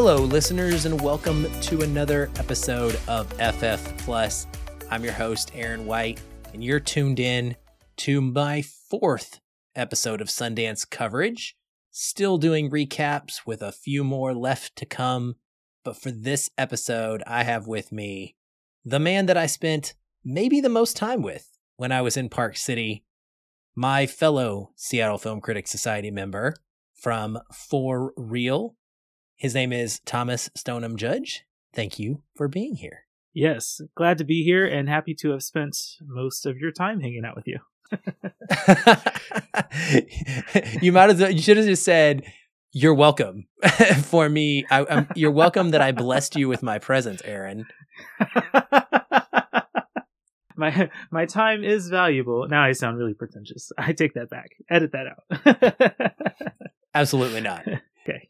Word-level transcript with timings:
Hello, 0.00 0.18
listeners, 0.18 0.84
and 0.84 1.00
welcome 1.00 1.44
to 1.60 1.82
another 1.82 2.30
episode 2.36 3.00
of 3.08 3.26
FF 3.32 3.96
Plus. 3.98 4.46
I'm 4.92 5.02
your 5.02 5.12
host, 5.12 5.50
Aaron 5.56 5.86
White, 5.86 6.20
and 6.54 6.62
you're 6.62 6.78
tuned 6.78 7.18
in 7.18 7.56
to 7.96 8.20
my 8.20 8.62
fourth 8.62 9.40
episode 9.74 10.20
of 10.20 10.28
Sundance 10.28 10.88
coverage. 10.88 11.56
Still 11.90 12.38
doing 12.38 12.70
recaps 12.70 13.40
with 13.44 13.60
a 13.60 13.72
few 13.72 14.04
more 14.04 14.34
left 14.34 14.76
to 14.76 14.86
come. 14.86 15.34
But 15.82 15.96
for 16.00 16.12
this 16.12 16.48
episode, 16.56 17.24
I 17.26 17.42
have 17.42 17.66
with 17.66 17.90
me 17.90 18.36
the 18.84 19.00
man 19.00 19.26
that 19.26 19.36
I 19.36 19.46
spent 19.46 19.94
maybe 20.24 20.60
the 20.60 20.68
most 20.68 20.96
time 20.96 21.22
with 21.22 21.58
when 21.76 21.90
I 21.90 22.02
was 22.02 22.16
in 22.16 22.28
Park 22.28 22.56
City, 22.56 23.04
my 23.74 24.06
fellow 24.06 24.70
Seattle 24.76 25.18
Film 25.18 25.40
Critics 25.40 25.72
Society 25.72 26.12
member 26.12 26.54
from 26.94 27.40
For 27.52 28.12
Real. 28.16 28.76
His 29.38 29.54
name 29.54 29.72
is 29.72 30.00
Thomas 30.00 30.50
Stoneham 30.56 30.96
Judge. 30.96 31.44
Thank 31.72 32.00
you 32.00 32.22
for 32.34 32.48
being 32.48 32.74
here. 32.74 33.04
Yes, 33.32 33.80
glad 33.94 34.18
to 34.18 34.24
be 34.24 34.42
here 34.42 34.66
and 34.66 34.88
happy 34.88 35.14
to 35.14 35.30
have 35.30 35.44
spent 35.44 35.76
most 36.04 36.44
of 36.44 36.58
your 36.58 36.72
time 36.72 37.00
hanging 37.00 37.24
out 37.24 37.36
with 37.36 37.46
you. 37.46 37.60
you 40.82 40.90
might 40.90 41.10
as 41.10 41.20
well, 41.20 41.30
you 41.30 41.40
should 41.40 41.56
have 41.56 41.66
just 41.66 41.84
said, 41.84 42.24
You're 42.72 42.94
welcome 42.94 43.46
for 44.02 44.28
me. 44.28 44.64
I, 44.72 44.84
I'm, 44.90 45.06
you're 45.14 45.30
welcome 45.30 45.70
that 45.70 45.82
I 45.82 45.92
blessed 45.92 46.34
you 46.34 46.48
with 46.48 46.64
my 46.64 46.80
presence, 46.80 47.22
Aaron. 47.24 47.64
my 50.56 50.90
my 51.12 51.26
time 51.26 51.62
is 51.62 51.88
valuable. 51.88 52.48
Now 52.48 52.64
I 52.64 52.72
sound 52.72 52.98
really 52.98 53.14
pretentious. 53.14 53.70
I 53.78 53.92
take 53.92 54.14
that 54.14 54.30
back. 54.30 54.56
Edit 54.68 54.90
that 54.90 55.06
out. 55.06 55.22
Absolutely 56.92 57.40
not. 57.40 57.64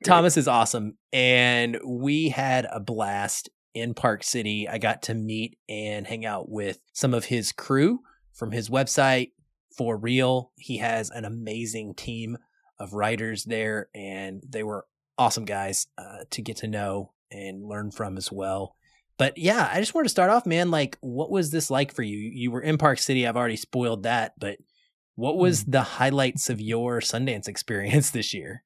Thomas 0.04 0.36
is 0.36 0.48
awesome, 0.48 0.96
and 1.12 1.78
we 1.84 2.28
had 2.28 2.66
a 2.70 2.80
blast 2.80 3.48
in 3.74 3.94
Park 3.94 4.22
City. 4.24 4.68
I 4.68 4.78
got 4.78 5.02
to 5.02 5.14
meet 5.14 5.58
and 5.68 6.06
hang 6.06 6.24
out 6.24 6.48
with 6.48 6.78
some 6.92 7.14
of 7.14 7.26
his 7.26 7.52
crew 7.52 8.00
from 8.32 8.52
his 8.52 8.68
website. 8.68 9.32
For 9.76 9.96
real, 9.96 10.52
he 10.56 10.78
has 10.78 11.10
an 11.10 11.24
amazing 11.24 11.94
team 11.94 12.38
of 12.78 12.92
writers 12.94 13.44
there, 13.44 13.88
and 13.94 14.42
they 14.48 14.62
were 14.62 14.86
awesome 15.16 15.44
guys 15.44 15.86
uh, 15.98 16.24
to 16.30 16.42
get 16.42 16.56
to 16.58 16.68
know 16.68 17.12
and 17.30 17.64
learn 17.64 17.90
from 17.90 18.16
as 18.16 18.30
well. 18.32 18.74
But 19.18 19.36
yeah, 19.36 19.68
I 19.72 19.80
just 19.80 19.94
wanted 19.94 20.04
to 20.06 20.10
start 20.10 20.30
off, 20.30 20.46
man. 20.46 20.70
Like, 20.70 20.96
what 21.00 21.30
was 21.30 21.50
this 21.50 21.70
like 21.70 21.92
for 21.92 22.02
you? 22.02 22.16
You 22.16 22.52
were 22.52 22.60
in 22.60 22.78
Park 22.78 22.98
City. 23.00 23.26
I've 23.26 23.36
already 23.36 23.56
spoiled 23.56 24.04
that, 24.04 24.34
but 24.38 24.58
what 25.16 25.36
was 25.36 25.62
Hmm. 25.62 25.72
the 25.72 25.82
highlights 25.82 26.48
of 26.48 26.60
your 26.60 27.00
Sundance 27.00 27.48
experience 27.48 28.10
this 28.10 28.32
year? 28.32 28.62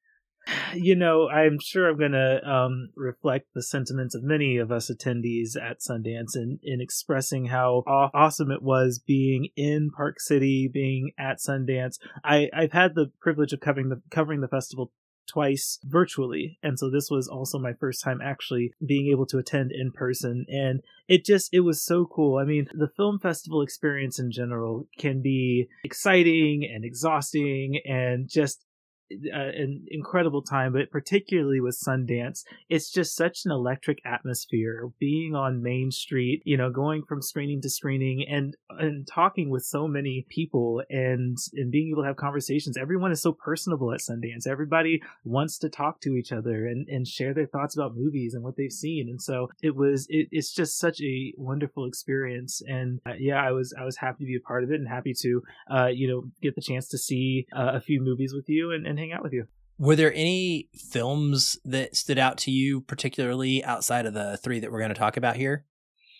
You 0.73 0.95
know, 0.95 1.29
I'm 1.29 1.59
sure 1.59 1.89
I'm 1.89 1.97
going 1.97 2.11
to 2.11 2.49
um, 2.49 2.89
reflect 2.95 3.47
the 3.53 3.63
sentiments 3.63 4.15
of 4.15 4.23
many 4.23 4.57
of 4.57 4.71
us 4.71 4.89
attendees 4.89 5.55
at 5.61 5.79
Sundance 5.79 6.35
in, 6.35 6.59
in 6.63 6.81
expressing 6.81 7.45
how 7.45 7.83
aw- 7.87 8.11
awesome 8.13 8.51
it 8.51 8.61
was 8.61 8.99
being 8.99 9.49
in 9.55 9.91
Park 9.95 10.19
City, 10.19 10.69
being 10.71 11.11
at 11.17 11.37
Sundance. 11.39 11.97
I, 12.23 12.49
I've 12.53 12.73
had 12.73 12.95
the 12.95 13.11
privilege 13.21 13.53
of 13.53 13.59
covering 13.59 13.89
the 13.89 14.01
covering 14.09 14.41
the 14.41 14.47
festival 14.47 14.91
twice 15.25 15.79
virtually 15.85 16.59
and 16.61 16.77
so 16.77 16.89
this 16.89 17.09
was 17.09 17.29
also 17.29 17.57
my 17.57 17.71
first 17.71 18.03
time 18.03 18.19
actually 18.21 18.73
being 18.85 19.09
able 19.09 19.25
to 19.25 19.37
attend 19.37 19.71
in 19.71 19.89
person 19.89 20.45
and 20.49 20.81
it 21.07 21.23
just 21.23 21.49
it 21.53 21.61
was 21.61 21.81
so 21.81 22.05
cool 22.05 22.37
i 22.37 22.43
mean 22.43 22.67
the 22.73 22.89
film 22.97 23.17
festival 23.17 23.61
experience 23.61 24.19
in 24.19 24.31
general 24.31 24.85
can 24.97 25.21
be 25.21 25.67
exciting 25.85 26.69
and 26.69 26.83
exhausting 26.83 27.79
and 27.85 28.27
just 28.29 28.65
uh, 29.11 29.37
an 29.37 29.85
incredible 29.89 30.41
time, 30.41 30.73
but 30.73 30.91
particularly 30.91 31.59
with 31.59 31.79
Sundance, 31.79 32.43
it's 32.69 32.91
just 32.91 33.15
such 33.15 33.45
an 33.45 33.51
electric 33.51 33.99
atmosphere. 34.05 34.89
Being 34.99 35.35
on 35.35 35.61
Main 35.61 35.91
Street, 35.91 36.41
you 36.45 36.57
know, 36.57 36.71
going 36.71 37.03
from 37.03 37.21
screening 37.21 37.61
to 37.61 37.69
screening, 37.69 38.25
and 38.29 38.55
and 38.69 39.07
talking 39.07 39.49
with 39.49 39.63
so 39.63 39.87
many 39.87 40.25
people, 40.29 40.81
and 40.89 41.37
and 41.53 41.71
being 41.71 41.89
able 41.91 42.03
to 42.03 42.07
have 42.07 42.15
conversations. 42.15 42.77
Everyone 42.77 43.11
is 43.11 43.21
so 43.21 43.33
personable 43.33 43.93
at 43.93 43.99
Sundance. 43.99 44.47
Everybody 44.47 45.01
wants 45.23 45.57
to 45.59 45.69
talk 45.69 46.01
to 46.01 46.15
each 46.15 46.31
other 46.31 46.67
and 46.67 46.87
and 46.87 47.07
share 47.07 47.33
their 47.33 47.47
thoughts 47.47 47.75
about 47.75 47.95
movies 47.95 48.33
and 48.33 48.43
what 48.43 48.55
they've 48.57 48.71
seen. 48.71 49.09
And 49.09 49.21
so 49.21 49.49
it 49.61 49.75
was 49.75 50.07
it, 50.09 50.27
it's 50.31 50.53
just 50.53 50.79
such 50.79 51.01
a 51.01 51.33
wonderful 51.37 51.85
experience. 51.85 52.61
And 52.65 52.99
uh, 53.05 53.13
yeah, 53.19 53.41
I 53.41 53.51
was 53.51 53.73
I 53.79 53.85
was 53.85 53.97
happy 53.97 54.23
to 54.23 54.27
be 54.27 54.35
a 54.35 54.47
part 54.47 54.63
of 54.63 54.71
it 54.71 54.79
and 54.79 54.87
happy 54.87 55.13
to 55.21 55.41
uh, 55.71 55.87
you 55.87 56.07
know 56.07 56.23
get 56.41 56.55
the 56.55 56.61
chance 56.61 56.87
to 56.89 56.97
see 56.97 57.47
uh, 57.55 57.71
a 57.73 57.81
few 57.81 58.01
movies 58.01 58.33
with 58.33 58.49
you 58.49 58.71
and, 58.71 58.85
and 58.85 58.92
hang 58.97 59.11
out 59.11 59.23
with 59.23 59.33
you. 59.33 59.47
Were 59.77 59.95
there 59.95 60.13
any 60.13 60.69
films 60.73 61.57
that 61.65 61.95
stood 61.95 62.19
out 62.19 62.37
to 62.39 62.51
you, 62.51 62.81
particularly 62.81 63.63
outside 63.63 64.05
of 64.05 64.13
the 64.13 64.37
three 64.37 64.59
that 64.59 64.71
we're 64.71 64.79
going 64.79 64.93
to 64.93 64.99
talk 64.99 65.17
about 65.17 65.35
here? 65.35 65.65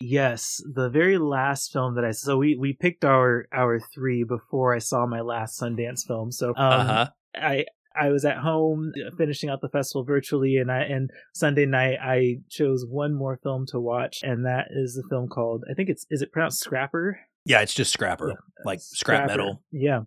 Yes, 0.00 0.60
the 0.74 0.90
very 0.90 1.18
last 1.18 1.72
film 1.72 1.94
that 1.94 2.04
I 2.04 2.10
so 2.10 2.36
we 2.36 2.56
we 2.56 2.72
picked 2.72 3.04
our 3.04 3.46
our 3.52 3.80
three 3.80 4.24
before 4.24 4.74
I 4.74 4.78
saw 4.78 5.06
my 5.06 5.20
last 5.20 5.60
Sundance 5.60 6.04
film. 6.06 6.32
So 6.32 6.48
um, 6.48 6.54
uh 6.56 6.84
huh. 6.84 7.10
I 7.36 7.64
I 7.96 8.08
was 8.10 8.24
at 8.24 8.38
home 8.38 8.92
uh, 8.96 9.14
finishing 9.16 9.50
out 9.50 9.60
the 9.60 9.68
festival 9.68 10.04
virtually, 10.04 10.56
and 10.56 10.70
I 10.70 10.82
and 10.82 11.10
Sunday 11.32 11.64
night 11.64 11.98
I 12.02 12.38
chose 12.50 12.84
one 12.88 13.14
more 13.14 13.38
film 13.42 13.66
to 13.68 13.80
watch, 13.80 14.20
and 14.22 14.44
that 14.44 14.66
is 14.70 14.94
the 14.94 15.08
film 15.08 15.28
called 15.28 15.64
I 15.70 15.74
think 15.74 15.88
it's 15.88 16.04
is 16.10 16.22
it 16.22 16.32
pronounced 16.32 16.60
Scrapper 16.60 17.20
Yeah, 17.44 17.60
it's 17.60 17.74
just 17.74 17.92
Scrapper, 17.92 18.30
Yeah, 18.30 18.64
like 18.64 18.80
scrap 18.80 19.28
metal. 19.28 19.62
Yeah. 19.70 20.00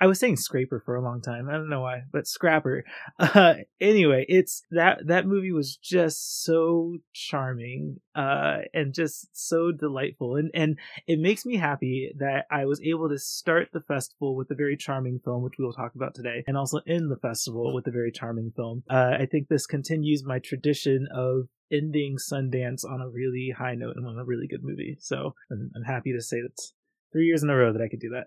I 0.00 0.06
was 0.06 0.20
saying 0.20 0.36
scraper 0.36 0.82
for 0.84 0.94
a 0.94 1.02
long 1.02 1.22
time. 1.22 1.48
I 1.48 1.52
don't 1.52 1.70
know 1.70 1.80
why, 1.80 2.02
but 2.12 2.26
scrapper. 2.26 2.84
Uh, 3.18 3.54
anyway, 3.80 4.24
it's 4.28 4.62
that 4.70 4.98
that 5.06 5.26
movie 5.26 5.52
was 5.52 5.76
just 5.76 6.44
so 6.44 6.96
charming 7.12 7.98
uh, 8.14 8.58
and 8.72 8.94
just 8.94 9.28
so 9.32 9.72
delightful, 9.72 10.36
and 10.36 10.50
and 10.54 10.78
it 11.06 11.18
makes 11.18 11.44
me 11.44 11.56
happy 11.56 12.12
that 12.18 12.46
I 12.50 12.66
was 12.66 12.80
able 12.82 13.08
to 13.08 13.18
start 13.18 13.68
the 13.72 13.80
festival 13.80 14.36
with 14.36 14.50
a 14.50 14.54
very 14.54 14.76
charming 14.76 15.20
film, 15.24 15.42
which 15.42 15.54
we 15.58 15.64
will 15.64 15.72
talk 15.72 15.94
about 15.94 16.14
today, 16.14 16.44
and 16.46 16.56
also 16.56 16.80
end 16.86 17.10
the 17.10 17.16
festival 17.16 17.74
with 17.74 17.86
a 17.86 17.90
very 17.90 18.12
charming 18.12 18.52
film. 18.54 18.84
Uh, 18.88 19.16
I 19.18 19.26
think 19.30 19.48
this 19.48 19.66
continues 19.66 20.24
my 20.24 20.38
tradition 20.38 21.08
of 21.14 21.48
ending 21.70 22.16
Sundance 22.16 22.84
on 22.84 23.00
a 23.00 23.08
really 23.08 23.52
high 23.56 23.74
note 23.74 23.96
and 23.96 24.06
on 24.06 24.18
a 24.18 24.24
really 24.24 24.46
good 24.46 24.62
movie. 24.62 24.96
So 25.00 25.34
I'm, 25.50 25.70
I'm 25.74 25.84
happy 25.84 26.12
to 26.12 26.22
say 26.22 26.40
that's 26.42 26.74
three 27.12 27.26
years 27.26 27.42
in 27.42 27.50
a 27.50 27.56
row 27.56 27.72
that 27.72 27.82
I 27.82 27.88
could 27.88 28.00
do 28.00 28.10
that. 28.10 28.26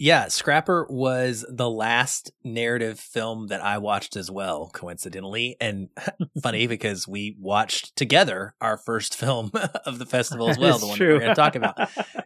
Yeah, 0.00 0.28
Scrapper 0.28 0.86
was 0.88 1.44
the 1.46 1.68
last 1.68 2.32
narrative 2.42 2.98
film 2.98 3.48
that 3.48 3.62
I 3.62 3.76
watched 3.76 4.16
as 4.16 4.30
well, 4.30 4.70
coincidentally. 4.72 5.58
And 5.60 5.90
funny 6.42 6.66
because 6.68 7.06
we 7.06 7.36
watched 7.38 7.94
together 7.96 8.54
our 8.62 8.78
first 8.78 9.14
film 9.14 9.52
of 9.84 9.98
the 9.98 10.06
festival 10.06 10.48
as 10.48 10.58
well, 10.58 10.78
the 10.78 10.86
one 10.86 10.98
we're 10.98 11.18
going 11.18 11.28
to 11.28 11.34
talk 11.34 11.54
about. 11.54 11.76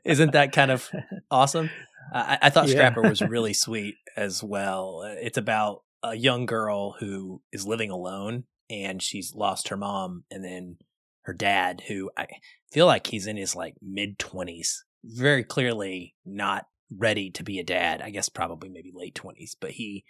Isn't 0.04 0.32
that 0.32 0.52
kind 0.52 0.70
of 0.70 0.88
awesome? 1.32 1.68
I, 2.12 2.38
I 2.42 2.50
thought 2.50 2.68
Yeah. 2.68 2.74
Scrapper 2.74 3.02
was 3.02 3.20
really 3.20 3.52
sweet 3.52 3.96
as 4.16 4.40
well. 4.40 5.02
Uh, 5.04 5.16
It's 5.20 5.36
about 5.38 5.82
a 6.04 6.14
young 6.14 6.46
girl 6.46 6.92
who 7.00 7.42
is 7.52 7.66
living 7.66 7.90
alone 7.90 8.44
and 8.70 9.02
she's 9.02 9.34
lost 9.34 9.68
her 9.70 9.76
mom 9.76 10.22
and 10.30 10.44
then 10.44 10.76
her 11.22 11.32
dad, 11.34 11.82
who 11.88 12.12
I 12.16 12.28
feel 12.70 12.86
like 12.86 13.08
he's 13.08 13.26
in 13.26 13.36
his 13.36 13.56
like 13.56 13.74
mid 13.82 14.20
20s, 14.20 14.82
very 15.02 15.42
clearly 15.42 16.14
not 16.24 16.66
ready 16.96 17.30
to 17.30 17.42
be 17.42 17.58
a 17.58 17.64
dad. 17.64 18.00
I 18.02 18.10
guess 18.10 18.28
probably 18.28 18.68
maybe 18.68 18.92
late 18.94 19.14
20s, 19.14 19.56
but 19.58 19.72
he 19.72 20.04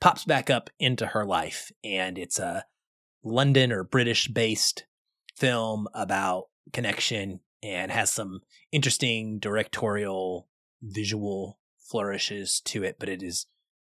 pops 0.00 0.24
back 0.24 0.50
up 0.50 0.70
into 0.78 1.06
her 1.06 1.24
life 1.24 1.70
and 1.84 2.18
it's 2.18 2.38
a 2.38 2.64
London 3.22 3.70
or 3.70 3.84
British 3.84 4.28
based 4.28 4.86
film 5.36 5.88
about 5.94 6.46
connection 6.72 7.40
and 7.62 7.90
has 7.90 8.10
some 8.10 8.40
interesting 8.72 9.38
directorial 9.38 10.48
visual 10.82 11.58
flourishes 11.78 12.60
to 12.60 12.82
it, 12.84 12.96
but 12.98 13.08
it 13.08 13.22
is 13.22 13.46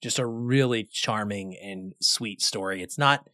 just 0.01 0.19
a 0.19 0.25
really 0.25 0.83
charming 0.83 1.55
and 1.61 1.93
sweet 2.01 2.41
story. 2.41 2.81
It's 2.81 2.97
not 2.97 3.29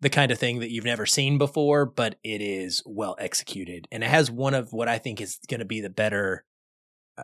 the 0.00 0.10
kind 0.10 0.30
of 0.30 0.38
thing 0.38 0.60
that 0.60 0.70
you've 0.70 0.84
never 0.84 1.06
seen 1.06 1.38
before, 1.38 1.84
but 1.84 2.16
it 2.22 2.40
is 2.40 2.82
well 2.86 3.16
executed. 3.18 3.88
And 3.90 4.04
it 4.04 4.10
has 4.10 4.30
one 4.30 4.54
of 4.54 4.72
what 4.72 4.88
I 4.88 4.98
think 4.98 5.20
is 5.20 5.40
going 5.48 5.58
to 5.58 5.66
be 5.66 5.80
the 5.80 5.90
better 5.90 6.44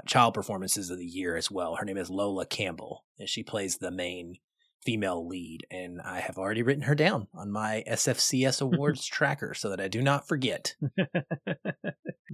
child 0.07 0.35
performances 0.35 0.91
of 0.91 0.99
the 0.99 1.07
year 1.07 1.37
as 1.37 1.51
well. 1.51 1.77
Her 1.77 1.85
name 1.85 1.97
is 1.97 2.11
Lola 2.11 2.47
Campbell, 2.47 3.05
and 3.19 3.29
she 3.29 3.43
plays 3.43 3.79
the 3.79 3.91
main 3.91 4.39
female 4.85 5.27
lead. 5.27 5.67
And 5.71 6.01
I 6.01 6.21
have 6.21 6.39
already 6.39 6.63
written 6.63 6.85
her 6.85 6.95
down 6.95 7.29
on 7.35 7.51
my 7.51 7.83
SFCS 7.89 8.61
awards 8.75 9.07
tracker 9.07 9.55
so 9.55 9.71
that 9.71 9.81
I 9.81 9.89
do 9.89 10.03
not 10.03 10.29
forget. 10.29 10.75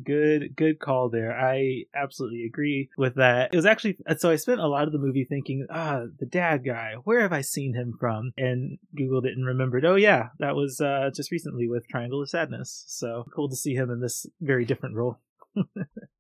good 0.05 0.55
good 0.57 0.79
call 0.79 1.09
there 1.11 1.37
i 1.39 1.83
absolutely 1.95 2.45
agree 2.45 2.89
with 2.97 3.17
that 3.17 3.53
it 3.53 3.57
was 3.57 3.67
actually 3.67 3.99
so 4.17 4.31
i 4.31 4.37
spent 4.37 4.61
a 4.61 4.67
lot 4.67 4.85
of 4.85 4.93
the 4.93 4.99
movie 4.99 5.25
thinking 5.25 5.67
ah 5.71 6.03
the 6.19 6.27
dad 6.27 6.65
guy 6.65 6.95
where 7.05 7.21
have 7.21 7.33
i 7.33 7.41
seen 7.41 7.75
him 7.75 7.95
from 7.99 8.33
and 8.37 8.79
googled 8.99 9.27
it 9.27 9.37
and 9.37 9.47
remembered 9.47 9.85
oh 9.85 9.97
yeah 9.97 10.29
that 10.39 10.55
was 10.55 10.81
uh 10.81 11.11
just 11.15 11.31
recently 11.31 11.69
with 11.69 11.87
triangle 11.89 12.23
of 12.23 12.31
sadness 12.31 12.85
so 12.87 13.25
cool 13.35 13.49
to 13.49 13.57
see 13.57 13.75
him 13.75 13.91
in 13.91 14.01
this 14.01 14.27
very 14.41 14.65
different 14.65 14.95
role 14.95 15.19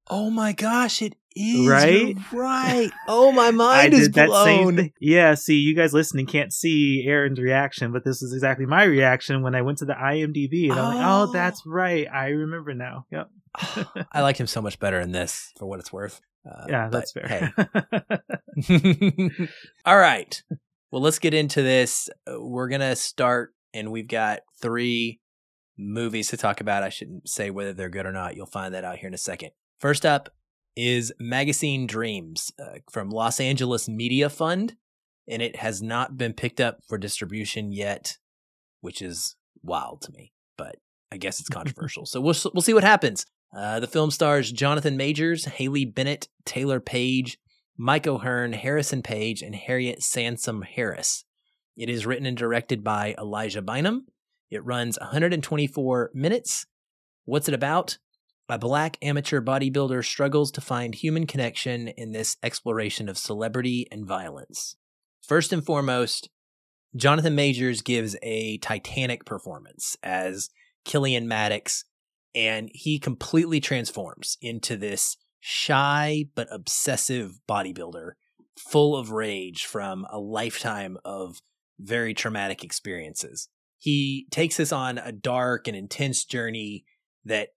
Oh 0.08 0.28
my 0.30 0.52
gosh, 0.52 1.02
it 1.02 1.14
is 1.36 1.68
Right? 1.68 2.16
Right. 2.32 2.90
Oh 3.06 3.30
my 3.30 3.50
mind 3.52 3.94
is 3.94 4.08
did 4.08 4.14
that 4.14 4.30
same 4.44 4.74
blown. 4.74 4.90
Yeah, 5.00 5.34
see, 5.34 5.56
you 5.58 5.76
guys 5.76 5.92
listening 5.94 6.26
can't 6.26 6.52
see 6.52 7.04
Aaron's 7.06 7.38
reaction, 7.38 7.92
but 7.92 8.04
this 8.04 8.20
is 8.22 8.32
exactly 8.32 8.66
my 8.66 8.82
reaction 8.84 9.42
when 9.42 9.54
I 9.54 9.62
went 9.62 9.78
to 9.78 9.84
the 9.84 9.92
IMDb 9.94 10.70
and 10.70 10.72
I'm 10.80 10.94
like, 10.96 11.06
Oh. 11.06 11.22
oh, 11.28 11.32
that's 11.32 11.62
right. 11.64 12.06
I 12.12 12.28
remember 12.28 12.74
now. 12.74 13.06
Yep. 13.12 13.30
I 14.12 14.22
like 14.22 14.36
him 14.36 14.48
so 14.48 14.60
much 14.60 14.78
better 14.80 14.98
in 15.00 15.12
this, 15.12 15.52
for 15.58 15.66
what 15.66 15.78
it's 15.78 15.92
worth. 15.92 16.20
Uh, 16.44 16.64
Yeah, 16.68 16.88
but 16.90 16.98
that's 16.98 17.12
fair. 17.12 17.52
hey. 18.56 19.30
All 19.84 19.98
right. 19.98 20.42
Well, 20.90 21.02
let's 21.02 21.18
get 21.20 21.34
into 21.34 21.62
this. 21.62 22.08
Uh, 22.26 22.40
We're 22.40 22.68
going 22.68 22.80
to 22.80 22.96
start, 22.96 23.54
and 23.72 23.92
we've 23.92 24.08
got 24.08 24.40
three 24.60 25.20
movies 25.80 26.28
to 26.28 26.36
talk 26.36 26.60
about. 26.60 26.82
I 26.82 26.88
shouldn't 26.88 27.28
say 27.28 27.50
whether 27.50 27.72
they're 27.72 27.88
good 27.88 28.06
or 28.06 28.12
not. 28.12 28.36
You'll 28.36 28.46
find 28.46 28.74
that 28.74 28.84
out 28.84 28.98
here 28.98 29.08
in 29.08 29.14
a 29.14 29.18
second. 29.18 29.50
First 29.78 30.04
up 30.04 30.30
is 30.76 31.12
Magazine 31.18 31.86
Dreams 31.86 32.52
uh, 32.58 32.78
from 32.90 33.10
Los 33.10 33.40
Angeles 33.40 33.88
Media 33.88 34.28
Fund, 34.28 34.76
and 35.28 35.42
it 35.42 35.56
has 35.56 35.82
not 35.82 36.16
been 36.16 36.32
picked 36.32 36.60
up 36.60 36.78
for 36.88 36.98
distribution 36.98 37.72
yet, 37.72 38.18
which 38.80 39.02
is 39.02 39.36
wild 39.62 40.02
to 40.02 40.12
me, 40.12 40.32
but 40.56 40.76
I 41.10 41.16
guess 41.16 41.40
it's 41.40 41.48
controversial. 41.50 42.06
so 42.06 42.20
we'll, 42.20 42.36
we'll 42.54 42.62
see 42.62 42.74
what 42.74 42.84
happens. 42.84 43.26
Uh, 43.56 43.80
the 43.80 43.86
film 43.86 44.10
stars 44.10 44.52
Jonathan 44.52 44.96
Majors, 44.96 45.44
Haley 45.44 45.84
Bennett, 45.84 46.28
Taylor 46.44 46.78
Paige, 46.78 47.38
Mike 47.76 48.06
O'Hearn, 48.06 48.52
Harrison 48.52 49.02
Page, 49.02 49.42
and 49.42 49.54
Harriet 49.54 50.02
Sansom 50.02 50.62
Harris. 50.62 51.24
It 51.76 51.88
is 51.88 52.06
written 52.06 52.26
and 52.26 52.36
directed 52.36 52.84
by 52.84 53.14
Elijah 53.18 53.62
Bynum. 53.62 54.06
It 54.50 54.64
runs 54.64 54.98
124 54.98 56.10
minutes. 56.14 56.66
What's 57.24 57.48
it 57.48 57.54
about? 57.54 57.98
A 58.48 58.58
black 58.58 58.96
amateur 59.00 59.40
bodybuilder 59.40 60.04
struggles 60.04 60.50
to 60.52 60.60
find 60.60 60.94
human 60.94 61.26
connection 61.26 61.86
in 61.88 62.10
this 62.10 62.36
exploration 62.42 63.08
of 63.08 63.16
celebrity 63.16 63.86
and 63.92 64.04
violence. 64.04 64.76
First 65.22 65.52
and 65.52 65.64
foremost, 65.64 66.28
Jonathan 66.96 67.36
Majors 67.36 67.82
gives 67.82 68.16
a 68.22 68.58
titanic 68.58 69.24
performance 69.24 69.96
as 70.02 70.50
Killian 70.84 71.28
Maddox, 71.28 71.84
and 72.34 72.70
he 72.74 72.98
completely 72.98 73.60
transforms 73.60 74.36
into 74.40 74.76
this 74.76 75.16
shy 75.38 76.24
but 76.34 76.48
obsessive 76.50 77.38
bodybuilder 77.48 78.12
full 78.58 78.96
of 78.96 79.12
rage 79.12 79.64
from 79.64 80.06
a 80.10 80.18
lifetime 80.18 80.98
of 81.04 81.40
very 81.78 82.12
traumatic 82.12 82.64
experiences. 82.64 83.48
He 83.80 84.26
takes 84.30 84.60
us 84.60 84.72
on 84.72 84.98
a 84.98 85.10
dark 85.10 85.66
and 85.66 85.76
intense 85.76 86.24
journey 86.24 86.84
that 87.24 87.48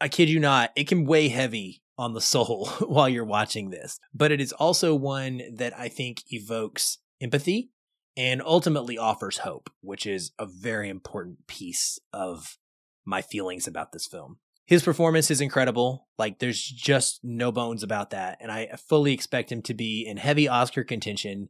I 0.00 0.08
kid 0.08 0.30
you 0.30 0.40
not, 0.40 0.70
it 0.76 0.88
can 0.88 1.04
weigh 1.04 1.28
heavy 1.28 1.82
on 1.98 2.14
the 2.14 2.20
soul 2.22 2.66
while 2.80 3.08
you're 3.08 3.24
watching 3.24 3.70
this. 3.70 3.98
But 4.14 4.32
it 4.32 4.40
is 4.40 4.52
also 4.52 4.94
one 4.94 5.42
that 5.54 5.78
I 5.78 5.88
think 5.88 6.22
evokes 6.32 6.98
empathy 7.20 7.70
and 8.16 8.40
ultimately 8.42 8.96
offers 8.96 9.38
hope, 9.38 9.70
which 9.80 10.06
is 10.06 10.30
a 10.38 10.46
very 10.46 10.88
important 10.88 11.46
piece 11.46 11.98
of 12.12 12.58
my 13.04 13.20
feelings 13.20 13.66
about 13.66 13.92
this 13.92 14.06
film. 14.06 14.38
His 14.66 14.84
performance 14.84 15.30
is 15.30 15.40
incredible. 15.40 16.06
Like, 16.16 16.38
there's 16.38 16.62
just 16.62 17.20
no 17.24 17.50
bones 17.50 17.82
about 17.82 18.10
that. 18.10 18.38
And 18.40 18.52
I 18.52 18.68
fully 18.88 19.12
expect 19.12 19.50
him 19.50 19.62
to 19.62 19.74
be 19.74 20.06
in 20.06 20.16
heavy 20.18 20.46
Oscar 20.46 20.84
contention 20.84 21.48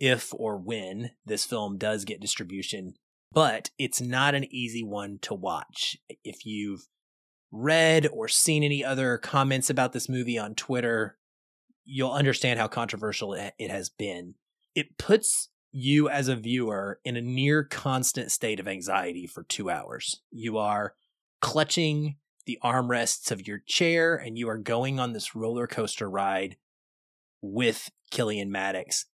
if 0.00 0.32
or 0.34 0.56
when 0.56 1.10
this 1.26 1.44
film 1.44 1.76
does 1.76 2.04
get 2.04 2.20
distribution. 2.20 2.94
But 3.32 3.70
it's 3.78 4.00
not 4.00 4.34
an 4.34 4.46
easy 4.50 4.82
one 4.82 5.18
to 5.22 5.34
watch. 5.34 5.98
If 6.24 6.46
you've 6.46 6.88
read 7.50 8.08
or 8.12 8.28
seen 8.28 8.62
any 8.62 8.84
other 8.84 9.18
comments 9.18 9.70
about 9.70 9.92
this 9.92 10.08
movie 10.08 10.38
on 10.38 10.54
Twitter, 10.54 11.18
you'll 11.84 12.12
understand 12.12 12.58
how 12.58 12.68
controversial 12.68 13.34
it 13.34 13.70
has 13.70 13.88
been. 13.88 14.34
It 14.74 14.98
puts 14.98 15.48
you 15.72 16.08
as 16.08 16.28
a 16.28 16.36
viewer 16.36 17.00
in 17.04 17.16
a 17.16 17.20
near 17.20 17.62
constant 17.62 18.32
state 18.32 18.58
of 18.58 18.66
anxiety 18.66 19.26
for 19.26 19.42
two 19.42 19.68
hours. 19.68 20.22
You 20.30 20.56
are 20.56 20.94
clutching 21.40 22.16
the 22.46 22.58
armrests 22.64 23.30
of 23.30 23.46
your 23.46 23.58
chair 23.66 24.16
and 24.16 24.38
you 24.38 24.48
are 24.48 24.58
going 24.58 24.98
on 24.98 25.12
this 25.12 25.34
roller 25.34 25.66
coaster 25.66 26.08
ride 26.08 26.56
with 27.42 27.90
Killian 28.10 28.50
Maddox. 28.50 29.06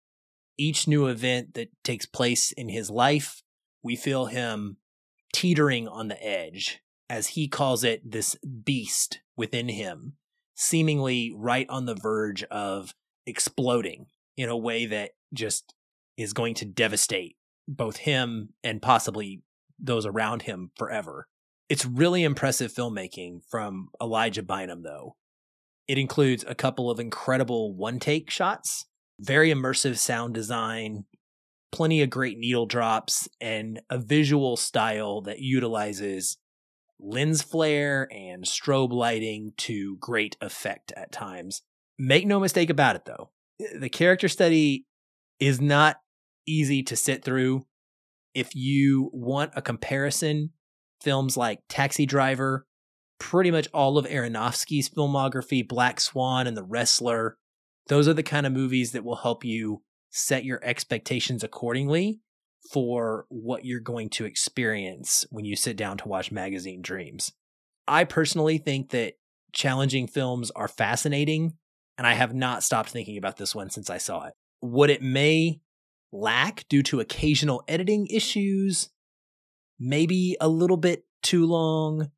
Each 0.56 0.87
new 0.87 1.06
event 1.06 1.55
that 1.55 1.70
takes 1.82 2.06
place 2.06 2.53
in 2.53 2.69
his 2.69 2.91
life, 2.91 3.41
we 3.82 3.96
feel 3.96 4.26
him 4.26 4.76
teetering 5.32 5.88
on 5.88 6.08
the 6.08 6.23
edge, 6.25 6.81
as 7.08 7.29
he 7.29 7.49
calls 7.49 7.84
it, 7.84 8.11
this 8.11 8.37
beast 8.64 9.20
within 9.37 9.69
him, 9.69 10.14
seemingly 10.55 11.32
right 11.34 11.67
on 11.69 11.87
the 11.87 11.94
verge 11.94 12.43
of 12.44 12.94
exploding 13.26 14.06
in 14.37 14.49
a 14.49 14.56
way 14.56 14.87
that 14.87 15.11
just 15.32 15.75
is 16.17 16.32
going 16.32 16.55
to 16.55 16.64
devastate 16.64 17.37
both 17.69 17.99
him 17.99 18.50
and 18.62 18.82
possibly 18.82 19.43
those 19.79 20.06
around 20.06 20.43
him 20.43 20.70
forever. 20.76 21.26
It's 21.69 21.87
really 21.87 22.23
impressive 22.23 22.73
filmmaking 22.73 23.43
from 23.49 23.88
Elijah 24.00 24.43
Bynum, 24.43 24.82
though. 24.82 25.17
It 25.88 25.99
includes 25.99 26.44
a 26.46 26.55
couple 26.55 26.90
of 26.90 27.00
incredible 27.00 27.75
one 27.75 27.99
take 27.99 28.31
shots, 28.31 28.87
very 29.19 29.50
immersive 29.50 29.99
sound 29.99 30.35
design, 30.35 31.05
plenty 31.72 32.02
of 32.02 32.10
great 32.10 32.38
needle 32.38 32.66
drops, 32.66 33.28
and 33.40 33.80
a 33.90 33.98
visual 33.98 34.56
style 34.56 35.22
that 35.22 35.40
utilizes 35.40 36.36
lens 37.00 37.42
flare 37.42 38.08
and 38.12 38.44
strobe 38.44 38.92
lighting 38.92 39.52
to 39.56 39.96
great 39.98 40.36
effect 40.40 40.92
at 40.96 41.10
times. 41.10 41.62
Make 41.98 42.26
no 42.26 42.38
mistake 42.38 42.70
about 42.70 42.96
it, 42.96 43.04
though. 43.04 43.30
The 43.76 43.88
character 43.88 44.28
study 44.28 44.86
is 45.40 45.60
not 45.60 45.96
easy 46.46 46.82
to 46.84 46.96
sit 46.96 47.24
through. 47.24 47.66
If 48.34 48.54
you 48.54 49.10
want 49.12 49.52
a 49.56 49.62
comparison, 49.62 50.50
films 51.00 51.36
like 51.36 51.60
Taxi 51.68 52.06
Driver, 52.06 52.66
pretty 53.18 53.50
much 53.50 53.68
all 53.75 53.98
of 53.98 54.06
Aronofsky's 54.06 54.88
filmography, 54.88 55.66
Black 55.66 56.00
Swan 56.00 56.46
and 56.46 56.56
The 56.56 56.64
Wrestler, 56.64 57.36
those 57.88 58.08
are 58.08 58.14
the 58.14 58.22
kind 58.22 58.46
of 58.46 58.52
movies 58.52 58.92
that 58.92 59.04
will 59.04 59.16
help 59.16 59.44
you 59.44 59.82
set 60.12 60.44
your 60.44 60.61
expectations 60.62 61.43
accordingly 61.43 62.20
for 62.70 63.26
what 63.29 63.64
you're 63.64 63.81
going 63.81 64.09
to 64.11 64.25
experience 64.25 65.26
when 65.31 65.45
you 65.45 65.57
sit 65.57 65.76
down 65.76 65.97
to 65.99 66.09
watch 66.09 66.31
Magazine 66.31 66.83
Dreams. 66.83 67.33
I 67.88 68.04
personally 68.04 68.59
think 68.59 68.90
that 68.90 69.14
challenging 69.52 70.07
films 70.07 70.50
are 70.52 70.69
fascinating, 70.69 71.54
and 71.99 72.07
I 72.07 72.12
have 72.14 72.35
not 72.35 72.62
stopped 72.62 72.90
thinking 72.90 73.16
about 73.19 73.38
this 73.38 73.54
one 73.54 73.71
since 73.71 73.90
I 73.90 73.99
saw 73.99 74.26
it. 74.26 74.35
What 74.61 74.90
it 74.90 75.02
may 75.02 75.61
lack 76.12 76.69
due 76.69 76.83
to 76.85 77.00
occasional 77.00 77.64
editing 77.66 78.07
issues, 78.07 78.90
maybe 79.81 80.37
a 80.40 80.49
little 80.49 80.76
bit 80.76 81.04
too 81.23 81.47
long, 81.47 82.11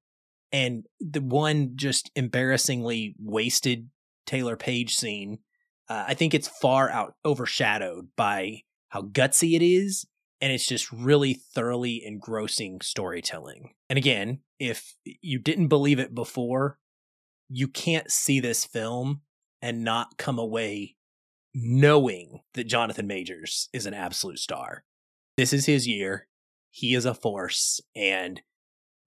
and 0.53 0.85
the 1.01 1.23
one 1.23 1.73
just 1.77 2.11
embarrassingly 2.15 3.15
wasted 3.19 3.89
Taylor 4.27 4.57
Paige 4.57 4.95
scene. 4.95 5.39
Uh, 5.89 6.05
I 6.09 6.15
think 6.15 6.35
it's 6.35 6.49
far 6.49 6.91
out 6.91 7.15
overshadowed 7.25 8.09
by 8.17 8.63
how 8.89 9.03
gutsy 9.03 9.55
it 9.55 9.63
is, 9.63 10.07
and 10.41 10.53
it's 10.53 10.67
just 10.67 10.91
really 10.93 11.35
thoroughly 11.35 12.05
engrossing 12.05 12.81
storytelling. 12.81 13.75
And 13.91 13.97
again, 13.97 14.41
if 14.59 14.95
you 15.05 15.39
didn't 15.39 15.69
believe 15.69 15.99
it 15.99 16.15
before, 16.15 16.79
you 17.49 17.69
can't 17.69 18.11
see 18.11 18.41
this 18.41 18.65
film 18.65 19.21
and 19.61 19.85
not 19.85 20.17
come 20.19 20.39
away 20.39 20.97
knowing 21.55 22.41
that 22.55 22.67
Jonathan 22.67 23.07
Majors 23.07 23.69
is 23.73 23.87
an 23.87 23.95
absolute 23.95 24.39
star. 24.39 24.85
This 25.37 25.53
is 25.53 25.67
his 25.67 25.87
year. 25.87 26.27
He 26.71 26.95
is 26.95 27.05
a 27.05 27.15
force. 27.15 27.81
And 27.95 28.41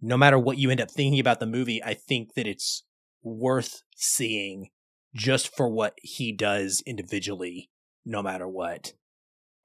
no 0.02 0.18
matter 0.18 0.40
what 0.40 0.58
you 0.58 0.70
end 0.70 0.82
up 0.82 0.92
thinking 0.92 1.20
about 1.20 1.40
the 1.40 1.46
movie, 1.46 1.84
I 1.84 1.94
think 1.94 2.36
that 2.36 2.48
it's 2.48 2.84
worth 3.22 3.82
seeing 3.96 4.70
just 5.16 5.56
for 5.56 5.70
what 5.70 5.98
he 6.02 6.32
does 6.32 6.82
individually, 6.86 7.70
no 8.06 8.22
matter 8.22 8.48
what. 8.48 8.94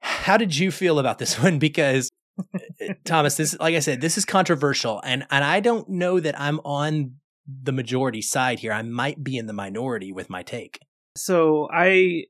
How 0.01 0.37
did 0.37 0.57
you 0.57 0.71
feel 0.71 0.99
about 0.99 1.19
this 1.19 1.39
one? 1.43 1.59
Because 1.59 2.09
uh, 2.39 2.59
uh, 2.89 2.93
Thomas, 3.05 3.37
this 3.37 3.57
like 3.59 3.75
I 3.75 3.79
said, 3.79 4.01
this 4.01 4.17
is 4.17 4.25
controversial 4.25 5.01
and 5.03 5.25
and 5.29 5.43
I 5.43 5.59
don't 5.59 5.87
know 5.89 6.19
that 6.19 6.39
I'm 6.39 6.59
on 6.65 7.15
the 7.45 7.71
majority 7.71 8.21
side 8.21 8.59
here. 8.59 8.71
I 8.71 8.81
might 8.81 9.23
be 9.23 9.37
in 9.37 9.47
the 9.47 9.53
minority 9.53 10.11
with 10.11 10.29
my 10.29 10.43
take. 10.43 10.79
So 11.15 11.69
I 11.71 12.25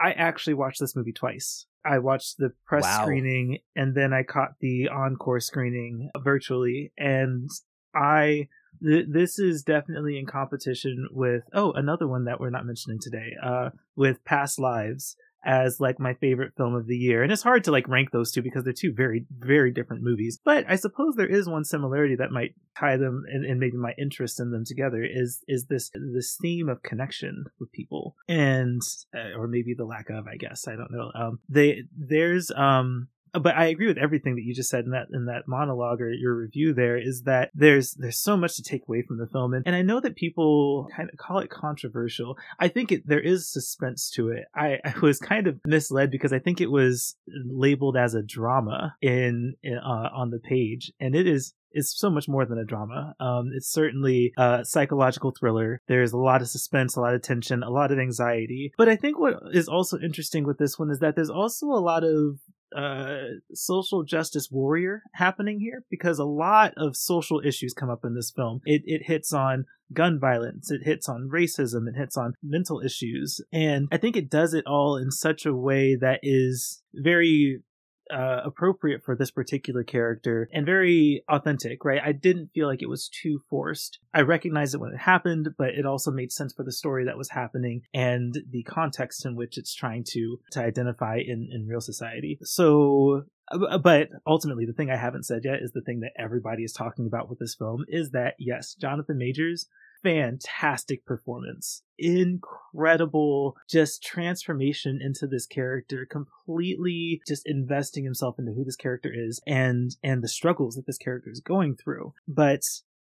I 0.00 0.12
actually 0.12 0.54
watched 0.54 0.80
this 0.80 0.94
movie 0.96 1.12
twice. 1.12 1.66
I 1.84 1.98
watched 1.98 2.38
the 2.38 2.52
press 2.66 2.84
Wow. 2.84 3.02
screening 3.02 3.58
and 3.76 3.94
then 3.94 4.12
I 4.12 4.22
caught 4.22 4.52
the 4.60 4.88
encore 4.88 5.40
screening 5.40 6.10
virtually 6.22 6.92
and 6.98 7.48
I 7.94 8.48
th- 8.82 9.06
this 9.08 9.38
is 9.38 9.62
definitely 9.62 10.18
in 10.18 10.26
competition 10.26 11.08
with 11.10 11.42
oh 11.52 11.72
another 11.72 12.06
one 12.06 12.24
that 12.24 12.40
we're 12.40 12.50
not 12.50 12.66
mentioning 12.66 12.98
today 13.00 13.32
uh 13.42 13.70
with 13.96 14.24
past 14.24 14.58
lives 14.58 15.16
as 15.44 15.80
like 15.80 16.00
my 16.00 16.14
favorite 16.14 16.52
film 16.56 16.74
of 16.74 16.86
the 16.86 16.96
year. 16.96 17.22
And 17.22 17.30
it's 17.30 17.42
hard 17.42 17.64
to 17.64 17.70
like 17.70 17.88
rank 17.88 18.10
those 18.10 18.32
two 18.32 18.42
because 18.42 18.64
they're 18.64 18.72
two 18.72 18.92
very, 18.92 19.24
very 19.38 19.72
different 19.72 20.02
movies. 20.02 20.38
But 20.44 20.64
I 20.68 20.76
suppose 20.76 21.14
there 21.14 21.26
is 21.26 21.48
one 21.48 21.64
similarity 21.64 22.16
that 22.16 22.32
might 22.32 22.54
tie 22.78 22.96
them 22.96 23.24
and, 23.32 23.44
and 23.44 23.60
maybe 23.60 23.76
my 23.76 23.94
interest 23.98 24.40
in 24.40 24.50
them 24.50 24.64
together 24.66 25.02
is 25.02 25.42
is 25.46 25.66
this 25.66 25.90
this 25.94 26.36
theme 26.40 26.68
of 26.68 26.82
connection 26.82 27.44
with 27.60 27.72
people 27.72 28.16
and 28.28 28.82
uh, 29.14 29.38
or 29.38 29.46
maybe 29.46 29.74
the 29.74 29.84
lack 29.84 30.10
of, 30.10 30.26
I 30.26 30.36
guess. 30.36 30.66
I 30.66 30.76
don't 30.76 30.92
know. 30.92 31.10
Um 31.14 31.38
they 31.48 31.84
there's 31.96 32.50
um 32.50 33.08
but 33.32 33.56
I 33.56 33.66
agree 33.66 33.86
with 33.86 33.98
everything 33.98 34.36
that 34.36 34.42
you 34.42 34.54
just 34.54 34.70
said 34.70 34.84
in 34.84 34.90
that 34.92 35.08
in 35.12 35.26
that 35.26 35.46
monologue 35.46 36.00
or 36.00 36.12
your 36.12 36.34
review 36.34 36.72
there 36.72 36.96
is 36.96 37.22
that 37.22 37.50
there's 37.54 37.94
there's 37.94 38.18
so 38.18 38.36
much 38.36 38.56
to 38.56 38.62
take 38.62 38.82
away 38.88 39.02
from 39.02 39.18
the 39.18 39.26
film 39.26 39.54
and, 39.54 39.66
and 39.66 39.76
I 39.76 39.82
know 39.82 40.00
that 40.00 40.16
people 40.16 40.88
kind 40.94 41.10
of 41.10 41.18
call 41.18 41.38
it 41.38 41.50
controversial. 41.50 42.36
I 42.58 42.68
think 42.68 42.92
it 42.92 43.06
there 43.06 43.20
is 43.20 43.50
suspense 43.50 44.10
to 44.10 44.30
it. 44.30 44.44
I, 44.54 44.78
I 44.84 44.94
was 45.02 45.18
kind 45.18 45.46
of 45.46 45.58
misled 45.64 46.10
because 46.10 46.32
I 46.32 46.38
think 46.38 46.60
it 46.60 46.70
was 46.70 47.16
labeled 47.26 47.96
as 47.96 48.14
a 48.14 48.22
drama 48.22 48.96
in, 49.00 49.54
in 49.62 49.78
uh, 49.78 50.10
on 50.14 50.30
the 50.30 50.38
page 50.38 50.92
and 51.00 51.14
it 51.14 51.26
is 51.26 51.54
is 51.72 51.96
so 51.96 52.10
much 52.10 52.28
more 52.28 52.44
than 52.44 52.58
a 52.58 52.64
drama. 52.64 53.14
Um, 53.20 53.50
it's 53.54 53.70
certainly 53.70 54.32
a 54.36 54.64
psychological 54.64 55.32
thriller. 55.38 55.80
There's 55.86 56.12
a 56.12 56.18
lot 56.18 56.42
of 56.42 56.48
suspense, 56.48 56.96
a 56.96 57.00
lot 57.00 57.14
of 57.14 57.22
tension, 57.22 57.62
a 57.62 57.70
lot 57.70 57.92
of 57.92 57.98
anxiety. 57.98 58.72
But 58.76 58.88
I 58.88 58.96
think 58.96 59.18
what 59.18 59.34
is 59.52 59.68
also 59.68 59.98
interesting 59.98 60.44
with 60.44 60.58
this 60.58 60.78
one 60.78 60.90
is 60.90 60.98
that 61.00 61.14
there's 61.14 61.30
also 61.30 61.66
a 61.66 61.80
lot 61.80 62.04
of 62.04 62.38
uh, 62.76 63.18
social 63.54 64.02
justice 64.02 64.48
warrior 64.50 65.02
happening 65.14 65.60
here 65.60 65.84
because 65.90 66.18
a 66.18 66.24
lot 66.24 66.74
of 66.76 66.96
social 66.96 67.40
issues 67.44 67.72
come 67.72 67.90
up 67.90 68.04
in 68.04 68.14
this 68.14 68.30
film. 68.30 68.60
It 68.64 68.82
it 68.84 69.02
hits 69.06 69.32
on 69.32 69.66
gun 69.92 70.18
violence, 70.20 70.70
it 70.70 70.82
hits 70.84 71.08
on 71.08 71.30
racism, 71.32 71.88
it 71.88 71.96
hits 71.96 72.16
on 72.16 72.34
mental 72.42 72.80
issues, 72.80 73.40
and 73.52 73.88
I 73.90 73.96
think 73.96 74.16
it 74.16 74.30
does 74.30 74.54
it 74.54 74.66
all 74.66 74.96
in 74.96 75.10
such 75.10 75.46
a 75.46 75.54
way 75.54 75.96
that 75.96 76.20
is 76.22 76.82
very 76.94 77.62
uh, 78.12 78.40
appropriate 78.44 79.02
for 79.02 79.16
this 79.16 79.30
particular 79.30 79.82
character 79.82 80.48
and 80.52 80.66
very 80.66 81.22
authentic, 81.28 81.84
right? 81.84 82.00
I 82.04 82.12
didn't 82.12 82.50
feel 82.54 82.66
like 82.66 82.82
it 82.82 82.88
was 82.88 83.08
too 83.08 83.40
forced. 83.48 83.98
I 84.14 84.22
recognized 84.22 84.74
it 84.74 84.80
when 84.80 84.92
it 84.92 84.98
happened, 84.98 85.50
but 85.56 85.70
it 85.70 85.86
also 85.86 86.10
made 86.10 86.32
sense 86.32 86.52
for 86.52 86.64
the 86.64 86.72
story 86.72 87.04
that 87.04 87.18
was 87.18 87.30
happening 87.30 87.82
and 87.94 88.34
the 88.50 88.62
context 88.64 89.24
in 89.24 89.36
which 89.36 89.58
it's 89.58 89.74
trying 89.74 90.04
to 90.08 90.40
to 90.52 90.60
identify 90.60 91.16
in 91.16 91.48
in 91.52 91.66
real 91.66 91.80
society. 91.80 92.38
So 92.42 93.24
uh, 93.50 93.78
but 93.78 94.08
ultimately 94.26 94.66
the 94.66 94.72
thing 94.72 94.90
i 94.90 94.96
haven't 94.96 95.24
said 95.24 95.42
yet 95.44 95.62
is 95.62 95.72
the 95.72 95.80
thing 95.80 96.00
that 96.00 96.12
everybody 96.18 96.64
is 96.64 96.72
talking 96.72 97.06
about 97.06 97.30
with 97.30 97.38
this 97.38 97.54
film 97.54 97.84
is 97.88 98.10
that 98.10 98.34
yes 98.38 98.74
jonathan 98.74 99.16
majors 99.16 99.66
fantastic 100.02 101.04
performance. 101.04 101.82
Incredible 101.98 103.56
just 103.68 104.02
transformation 104.02 105.00
into 105.02 105.26
this 105.26 105.46
character 105.46 106.06
completely 106.06 107.20
just 107.26 107.42
investing 107.46 108.04
himself 108.04 108.38
into 108.38 108.52
who 108.52 108.64
this 108.64 108.76
character 108.76 109.10
is 109.12 109.40
and 109.46 109.96
and 110.02 110.22
the 110.22 110.28
struggles 110.28 110.76
that 110.76 110.86
this 110.86 110.98
character 110.98 111.30
is 111.30 111.40
going 111.40 111.76
through. 111.76 112.14
But 112.26 112.62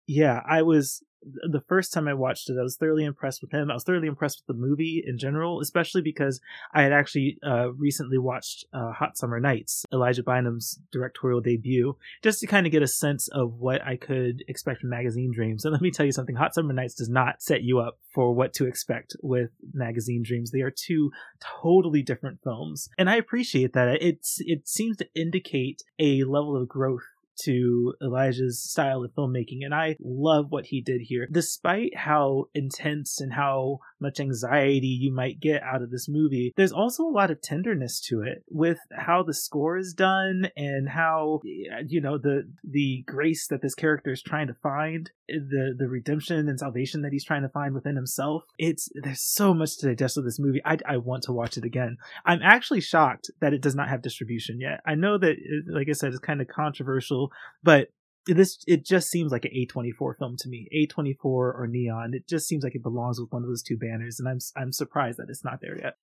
yeah 0.08 0.42
i 0.44 0.62
was 0.62 1.02
the 1.22 1.62
first 1.68 1.92
time 1.92 2.08
I 2.08 2.14
watched 2.14 2.48
it, 2.48 2.56
I 2.58 2.62
was 2.62 2.76
thoroughly 2.76 3.04
impressed 3.04 3.42
with 3.42 3.52
him. 3.52 3.70
I 3.70 3.74
was 3.74 3.84
thoroughly 3.84 4.08
impressed 4.08 4.40
with 4.40 4.56
the 4.56 4.60
movie 4.60 5.02
in 5.06 5.18
general, 5.18 5.60
especially 5.60 6.02
because 6.02 6.40
I 6.72 6.82
had 6.82 6.92
actually 6.92 7.38
uh, 7.44 7.72
recently 7.72 8.18
watched 8.18 8.64
uh, 8.72 8.92
Hot 8.92 9.16
Summer 9.16 9.40
Nights, 9.40 9.84
Elijah 9.92 10.22
Bynum's 10.22 10.78
directorial 10.92 11.40
debut, 11.40 11.96
just 12.22 12.40
to 12.40 12.46
kind 12.46 12.66
of 12.66 12.72
get 12.72 12.82
a 12.82 12.88
sense 12.88 13.28
of 13.28 13.54
what 13.54 13.82
I 13.84 13.96
could 13.96 14.44
expect 14.48 14.80
from 14.80 14.90
Magazine 14.90 15.32
Dreams. 15.34 15.64
And 15.64 15.72
let 15.72 15.82
me 15.82 15.90
tell 15.90 16.06
you 16.06 16.12
something 16.12 16.36
Hot 16.36 16.54
Summer 16.54 16.72
Nights 16.72 16.94
does 16.94 17.08
not 17.08 17.42
set 17.42 17.62
you 17.62 17.80
up 17.80 17.98
for 18.14 18.34
what 18.34 18.52
to 18.54 18.66
expect 18.66 19.16
with 19.22 19.50
Magazine 19.72 20.22
Dreams. 20.22 20.50
They 20.50 20.62
are 20.62 20.70
two 20.70 21.10
totally 21.62 22.02
different 22.02 22.40
films. 22.42 22.88
And 22.96 23.10
I 23.10 23.16
appreciate 23.16 23.72
that. 23.72 23.98
It's, 24.00 24.38
it 24.40 24.68
seems 24.68 24.96
to 24.98 25.08
indicate 25.14 25.82
a 25.98 26.24
level 26.24 26.56
of 26.56 26.68
growth 26.68 27.04
to 27.44 27.94
Elijah's 28.02 28.62
style 28.62 29.04
of 29.04 29.12
filmmaking, 29.12 29.64
and 29.64 29.74
I 29.74 29.96
love 30.00 30.46
what 30.50 30.66
he 30.66 30.80
did 30.80 31.02
here. 31.02 31.28
Despite 31.30 31.96
how 31.96 32.46
intense 32.54 33.20
and 33.20 33.32
how 33.32 33.80
much 34.00 34.20
anxiety 34.20 34.86
you 34.86 35.12
might 35.12 35.40
get 35.40 35.62
out 35.62 35.82
of 35.82 35.90
this 35.90 36.08
movie, 36.08 36.52
there's 36.56 36.72
also 36.72 37.04
a 37.04 37.10
lot 37.10 37.30
of 37.30 37.40
tenderness 37.40 38.00
to 38.08 38.22
it 38.22 38.44
with 38.48 38.78
how 38.92 39.22
the 39.22 39.34
score 39.34 39.76
is 39.76 39.92
done 39.92 40.48
and 40.56 40.88
how 40.88 41.40
you 41.44 42.00
know 42.00 42.18
the 42.18 42.48
the 42.64 43.04
grace 43.06 43.46
that 43.48 43.62
this 43.62 43.74
character 43.74 44.12
is 44.12 44.22
trying 44.22 44.46
to 44.46 44.54
find, 44.54 45.10
the 45.28 45.74
the 45.76 45.88
redemption 45.88 46.48
and 46.48 46.58
salvation 46.58 47.02
that 47.02 47.12
he's 47.12 47.24
trying 47.24 47.42
to 47.42 47.48
find 47.48 47.74
within 47.74 47.96
himself. 47.96 48.44
It's 48.58 48.88
there's 48.94 49.22
so 49.22 49.54
much 49.54 49.78
to 49.78 49.86
digest 49.86 50.16
with 50.16 50.24
this 50.24 50.38
movie. 50.38 50.60
I 50.64 50.78
I 50.86 50.96
want 50.98 51.24
to 51.24 51.32
watch 51.32 51.56
it 51.56 51.64
again. 51.64 51.98
I'm 52.24 52.40
actually 52.42 52.80
shocked 52.80 53.30
that 53.40 53.52
it 53.52 53.62
does 53.62 53.74
not 53.74 53.88
have 53.88 54.02
distribution 54.02 54.60
yet. 54.60 54.80
I 54.86 54.94
know 54.94 55.18
that, 55.18 55.36
like 55.66 55.88
I 55.88 55.92
said, 55.92 56.10
it's 56.10 56.18
kind 56.18 56.40
of 56.40 56.48
controversial, 56.48 57.27
but 57.62 57.88
this 58.26 58.62
it 58.66 58.84
just 58.84 59.08
seems 59.08 59.32
like 59.32 59.44
an 59.44 59.52
A24 59.54 60.18
film 60.18 60.36
to 60.38 60.48
me. 60.48 60.68
A24 60.74 61.16
or 61.24 61.66
Neon. 61.68 62.12
It 62.14 62.28
just 62.28 62.46
seems 62.46 62.62
like 62.62 62.74
it 62.74 62.82
belongs 62.82 63.20
with 63.20 63.32
one 63.32 63.42
of 63.42 63.48
those 63.48 63.62
two 63.62 63.76
banners, 63.76 64.18
and 64.18 64.28
I'm 64.28 64.38
I'm 64.56 64.72
surprised 64.72 65.18
that 65.18 65.30
it's 65.30 65.44
not 65.44 65.60
there 65.60 65.78
yet. 65.78 65.94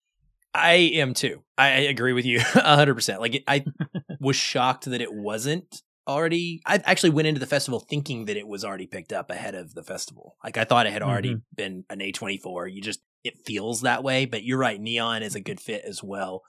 I 0.53 0.73
am 0.73 1.13
too. 1.13 1.43
I 1.57 1.69
agree 1.69 2.13
with 2.13 2.25
you 2.25 2.39
100%. 2.39 3.19
Like 3.19 3.43
I 3.47 3.65
was 4.19 4.37
shocked 4.37 4.85
that 4.85 5.01
it 5.01 5.13
wasn't 5.13 5.81
already 6.07 6.61
I 6.65 6.81
actually 6.85 7.09
went 7.09 7.27
into 7.27 7.39
the 7.39 7.47
festival 7.47 7.79
thinking 7.79 8.25
that 8.25 8.37
it 8.37 8.47
was 8.47 8.63
already 8.63 8.87
picked 8.87 9.11
up 9.11 9.29
ahead 9.29 9.55
of 9.55 9.73
the 9.73 9.83
festival. 9.83 10.37
Like 10.43 10.57
I 10.57 10.63
thought 10.63 10.87
it 10.87 10.93
had 10.93 11.01
already 11.01 11.31
mm-hmm. 11.31 11.55
been 11.55 11.83
an 11.89 11.99
A24. 11.99 12.73
You 12.73 12.81
just 12.81 13.01
it 13.23 13.39
feels 13.45 13.81
that 13.81 14.03
way, 14.03 14.25
but 14.25 14.43
you're 14.43 14.57
right, 14.57 14.79
Neon 14.79 15.23
is 15.23 15.35
a 15.35 15.41
good 15.41 15.59
fit 15.59 15.83
as 15.83 16.03
well. 16.03 16.43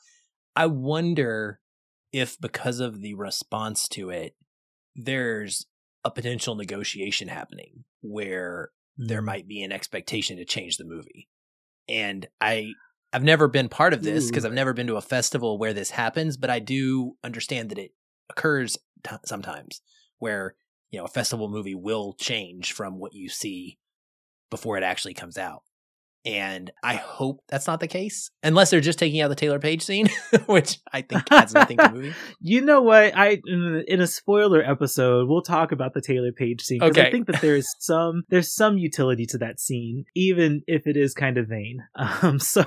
I 0.54 0.66
wonder 0.66 1.60
if 2.12 2.38
because 2.38 2.80
of 2.80 3.00
the 3.00 3.14
response 3.14 3.88
to 3.88 4.10
it 4.10 4.34
there's 4.96 5.66
a 6.04 6.10
potential 6.10 6.54
negotiation 6.54 7.28
happening 7.28 7.84
where 8.00 8.70
there 8.96 9.22
mm. 9.22 9.26
might 9.26 9.48
be 9.48 9.62
an 9.62 9.72
expectation 9.72 10.36
to 10.38 10.44
change 10.44 10.76
the 10.76 10.84
movie. 10.84 11.28
And 11.88 12.26
I 12.40 12.72
I've 13.12 13.22
never 13.22 13.48
been 13.48 13.68
part 13.68 13.92
of 13.92 14.02
this 14.02 14.28
because 14.28 14.44
I've 14.44 14.52
never 14.52 14.72
been 14.72 14.88
to 14.88 14.96
a 14.96 15.02
festival 15.02 15.58
where 15.58 15.72
this 15.72 15.90
happens, 15.90 16.36
but 16.36 16.50
I 16.50 16.58
do 16.58 17.16
understand 17.22 17.70
that 17.70 17.78
it 17.78 17.92
occurs 18.28 18.76
t- 19.04 19.16
sometimes 19.24 19.80
where 20.18 20.54
you 20.90 20.98
know 20.98 21.04
a 21.04 21.08
festival 21.08 21.48
movie 21.48 21.74
will 21.74 22.14
change 22.14 22.72
from 22.72 22.98
what 22.98 23.14
you 23.14 23.28
see 23.28 23.78
before 24.50 24.76
it 24.76 24.82
actually 24.82 25.14
comes 25.14 25.38
out. 25.38 25.62
And 26.26 26.72
I 26.82 26.96
hope 26.96 27.40
that's 27.48 27.68
not 27.68 27.78
the 27.78 27.86
case, 27.86 28.30
unless 28.42 28.70
they're 28.70 28.80
just 28.80 28.98
taking 28.98 29.20
out 29.20 29.28
the 29.28 29.36
Taylor 29.36 29.60
Paige 29.60 29.82
scene, 29.82 30.08
which 30.46 30.80
I 30.92 31.02
think 31.02 31.22
adds 31.30 31.54
nothing 31.54 31.76
to 31.76 31.84
the 31.84 31.94
movie. 31.94 32.14
You 32.40 32.60
know 32.60 32.82
what? 32.82 33.16
I 33.16 33.38
in 33.46 34.00
a 34.00 34.06
spoiler 34.06 34.60
episode, 34.60 35.28
we'll 35.28 35.42
talk 35.42 35.70
about 35.70 35.94
the 35.94 36.00
Taylor 36.00 36.32
Paige 36.32 36.62
scene 36.62 36.80
because 36.80 36.98
okay. 36.98 37.06
I 37.06 37.10
think 37.12 37.28
that 37.28 37.40
there's 37.40 37.66
some 37.78 38.24
there's 38.28 38.52
some 38.52 38.76
utility 38.76 39.24
to 39.26 39.38
that 39.38 39.60
scene, 39.60 40.04
even 40.16 40.62
if 40.66 40.86
it 40.86 40.96
is 40.96 41.14
kind 41.14 41.38
of 41.38 41.46
vain. 41.46 41.84
Um, 41.94 42.40
so 42.40 42.64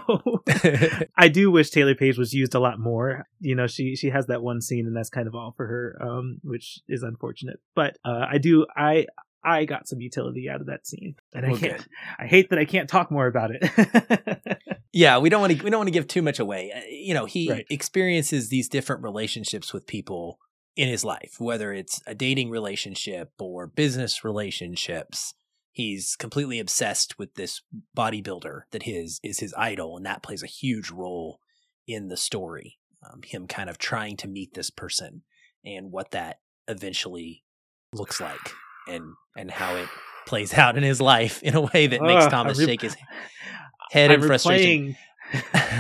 I 1.18 1.28
do 1.28 1.52
wish 1.52 1.70
Taylor 1.70 1.96
Paige 1.96 2.18
was 2.18 2.34
used 2.34 2.56
a 2.56 2.60
lot 2.60 2.80
more. 2.80 3.28
You 3.42 3.56
know, 3.56 3.68
she 3.68 3.96
she 3.96 4.10
has 4.10 4.28
that 4.28 4.42
one 4.42 4.62
scene, 4.62 4.88
and 4.88 4.96
that's 4.96 5.10
kind 5.10 5.28
of 5.28 5.36
all 5.36 5.54
for 5.58 5.68
her, 5.68 5.98
um, 6.02 6.40
which 6.44 6.80
is 6.88 7.04
unfortunate. 7.04 7.60
But 7.76 7.98
uh, 8.06 8.26
I 8.32 8.38
do 8.38 8.66
I 8.76 9.08
I 9.44 9.66
got 9.66 9.88
some 9.88 10.02
utility 10.02 10.50
out 10.50 10.62
of 10.62 10.68
that 10.68 10.86
scene, 10.86 11.16
and 11.34 11.46
I 11.46 11.54
can't. 11.56 11.88
I 12.20 12.26
hate 12.26 12.50
that 12.50 12.60
I 12.60 12.66
can't 12.66 12.90
talk 12.90 13.10
more 13.10 13.28
about 13.28 13.52
it. 13.54 14.60
yeah, 14.94 15.18
we 15.18 15.30
don't 15.30 15.42
want 15.42 15.58
to. 15.58 15.64
We 15.64 15.70
don't 15.70 15.80
want 15.80 15.88
to 15.88 15.94
give 15.94 16.08
too 16.08 16.22
much 16.22 16.40
away. 16.40 16.72
Uh, 16.76 16.82
you 16.90 17.14
know, 17.14 17.26
he 17.26 17.50
right. 17.50 17.66
experiences 17.70 18.50
these 18.50 18.68
different 18.68 19.02
relationships 19.02 19.74
with 19.74 19.88
people 19.88 20.40
in 20.76 20.90
his 20.90 21.06
life, 21.06 21.36
whether 21.40 21.72
it's 21.72 22.02
a 22.06 22.14
dating 22.14 22.50
relationship 22.50 23.32
or 23.40 23.68
business 23.68 24.24
relationships. 24.24 25.34
He's 25.72 26.18
completely 26.18 26.60
obsessed 26.60 27.18
with 27.18 27.36
this 27.36 27.62
bodybuilder 27.96 28.64
that 28.72 28.84
his 28.84 29.22
is 29.24 29.40
his 29.40 29.54
idol, 29.58 29.96
and 29.96 30.06
that 30.06 30.24
plays 30.24 30.44
a 30.44 30.48
huge 30.48 30.92
role 30.92 31.40
in 31.88 32.10
the 32.10 32.18
story. 32.18 32.78
Um, 33.10 33.22
him 33.24 33.48
kind 33.48 33.70
of 33.70 33.78
trying 33.78 34.18
to 34.18 34.28
meet 34.28 34.54
this 34.54 34.70
person 34.70 35.22
and 35.64 35.92
what 35.92 36.12
that 36.12 36.40
eventually 36.68 37.46
looks 37.94 38.20
like 38.20 38.52
and 38.90 39.14
and 39.38 39.52
how 39.52 39.76
it 39.76 39.88
plays 40.26 40.54
out 40.54 40.78
in 40.78 40.84
his 40.84 41.02
life 41.02 41.42
in 41.44 41.56
a 41.56 41.62
way 41.62 41.88
that 41.88 42.02
makes 42.02 42.26
uh, 42.26 42.30
Thomas 42.30 42.60
re- 42.60 42.66
shake 42.66 42.82
his 42.82 42.96
head 43.92 44.12
I'm 44.12 44.22
in 44.22 44.28
frustration. 44.28 44.96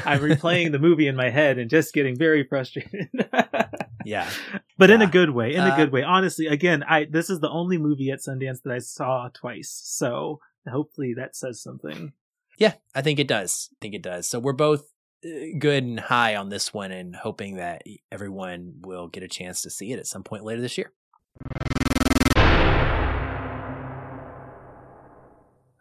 I'm 0.06 0.20
replaying 0.20 0.72
the 0.72 0.80
movie 0.80 1.08
in 1.08 1.16
my 1.16 1.30
head 1.30 1.58
and 1.58 1.70
just 1.70 1.94
getting 1.94 2.16
very 2.16 2.44
frustrated. 2.44 3.10
yeah, 4.06 4.30
but 4.78 4.90
yeah. 4.90 4.96
in 4.96 5.02
a 5.02 5.08
good 5.08 5.32
way. 5.32 5.56
In 5.56 5.62
uh, 5.62 5.74
a 5.74 5.76
good 5.76 5.92
way. 5.92 6.04
Honestly, 6.04 6.48
again, 6.48 6.84
I 6.84 7.06
this 7.06 7.30
is 7.30 7.40
the 7.40 7.50
only 7.50 7.78
movie 7.78 8.12
at 8.12 8.20
Sundance 8.20 8.62
that 8.64 8.74
I 8.74 8.80
saw 8.80 9.30
twice, 9.34 9.82
so 9.84 10.40
hopefully 10.68 11.14
that 11.16 11.36
says 11.36 11.62
something. 11.62 12.14
Yeah, 12.58 12.74
I 12.94 13.02
think 13.02 13.20
it 13.20 13.28
does. 13.28 13.70
I 13.74 13.78
think 13.82 13.96
it 13.96 14.04
does. 14.04 14.28
So 14.28 14.40
we're 14.40 14.54
both 14.54 14.84
uh, 15.26 15.30
good 15.58 15.84
and 15.84 16.00
high 16.00 16.36
on 16.36 16.50
this 16.50 16.74
one, 16.74 16.92
and 16.92 17.16
hoping 17.16 17.56
that 17.56 17.84
everyone 18.12 18.76
will 18.82 19.08
get 19.08 19.24
a 19.24 19.28
chance 19.28 19.64
to 19.64 19.70
see 19.70 19.92
it 19.92 20.00
at 20.00 20.08
some 20.08 20.24
point 20.24 20.44
later 20.44 20.62
this 20.62 20.78
year. 20.78 20.92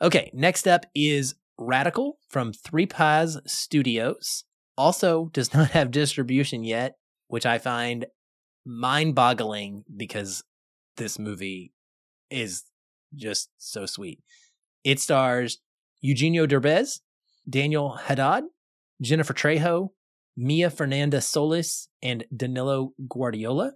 Okay, 0.00 0.30
next 0.32 0.68
up 0.68 0.86
is 0.94 1.34
Radical 1.58 2.18
from 2.28 2.52
Three 2.52 2.86
Paws 2.86 3.40
Studios. 3.46 4.44
also 4.76 5.28
does 5.32 5.52
not 5.54 5.70
have 5.72 5.90
distribution 5.90 6.62
yet, 6.62 6.96
which 7.26 7.44
I 7.44 7.58
find 7.58 8.06
mind 8.64 9.16
boggling 9.16 9.82
because 9.96 10.44
this 10.98 11.18
movie 11.18 11.72
is 12.30 12.62
just 13.16 13.50
so 13.58 13.86
sweet. 13.86 14.20
It 14.84 15.00
stars 15.00 15.58
Eugenio 16.00 16.46
Derbez, 16.46 17.00
Daniel 17.48 17.96
Haddad, 17.96 18.44
Jennifer 19.02 19.34
Trejo, 19.34 19.88
Mia 20.36 20.70
Fernanda 20.70 21.20
Solis, 21.20 21.88
and 22.00 22.22
Danilo 22.34 22.92
Guardiola. 23.08 23.72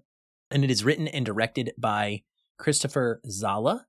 And 0.52 0.62
it 0.62 0.70
is 0.70 0.84
written 0.84 1.08
and 1.08 1.26
directed 1.26 1.72
by 1.76 2.22
Christopher 2.58 3.20
Zalla. 3.28 3.86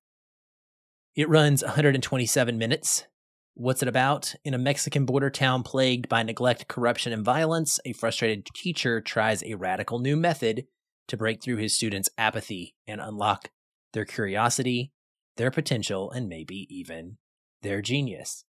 It 1.16 1.30
runs 1.30 1.62
127 1.64 2.58
minutes. 2.58 3.06
What's 3.54 3.84
it 3.84 3.88
about? 3.88 4.34
In 4.44 4.56
a 4.56 4.58
Mexican 4.58 5.06
border 5.06 5.30
town 5.30 5.62
plagued 5.62 6.10
by 6.10 6.24
neglect, 6.24 6.68
corruption, 6.68 7.14
and 7.14 7.24
violence, 7.24 7.80
a 7.86 7.94
frustrated 7.94 8.48
teacher 8.56 9.00
tries 9.00 9.44
a 9.44 9.54
radical 9.54 10.00
new 10.00 10.16
method 10.18 10.66
to 11.08 11.18
break 11.18 11.44
through 11.44 11.58
his 11.58 11.76
students' 11.76 12.10
apathy 12.18 12.74
and 12.88 13.00
unlock 13.00 13.52
their 13.94 14.06
curiosity, 14.06 14.92
their 15.38 15.52
potential, 15.52 16.10
and 16.10 16.28
maybe 16.28 16.66
even 16.76 17.18
their 17.62 17.84
genius. 17.84 18.46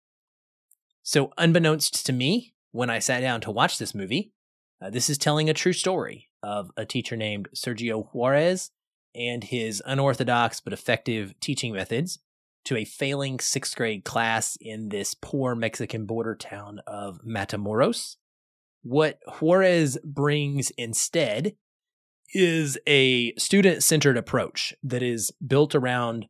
So, 1.01 1.33
unbeknownst 1.37 2.05
to 2.05 2.13
me, 2.13 2.53
when 2.71 2.89
I 2.89 2.99
sat 2.99 3.19
down 3.19 3.41
to 3.41 3.51
watch 3.51 3.77
this 3.77 3.93
movie, 3.93 4.31
uh, 4.81 4.89
this 4.89 5.09
is 5.09 5.17
telling 5.17 5.49
a 5.49 5.53
true 5.53 5.73
story 5.73 6.29
of 6.41 6.71
a 6.77 6.85
teacher 6.85 7.17
named 7.17 7.49
Sergio 7.53 8.07
Juarez 8.13 8.71
and 9.13 9.43
his 9.43 9.83
unorthodox 9.85 10.61
but 10.61 10.71
effective 10.71 11.37
teaching 11.41 11.73
methods 11.73 12.19
to 12.65 12.77
a 12.77 12.85
failing 12.85 13.39
sixth 13.39 13.75
grade 13.75 14.03
class 14.03 14.57
in 14.59 14.89
this 14.89 15.13
poor 15.13 15.55
Mexican 15.55 16.05
border 16.05 16.35
town 16.35 16.79
of 16.87 17.19
Matamoros. 17.23 18.17
What 18.81 19.19
Juarez 19.39 19.97
brings 20.03 20.71
instead 20.71 21.55
is 22.33 22.77
a 22.87 23.33
student 23.35 23.83
centered 23.83 24.17
approach 24.17 24.73
that 24.83 25.03
is 25.03 25.31
built 25.45 25.75
around 25.75 26.27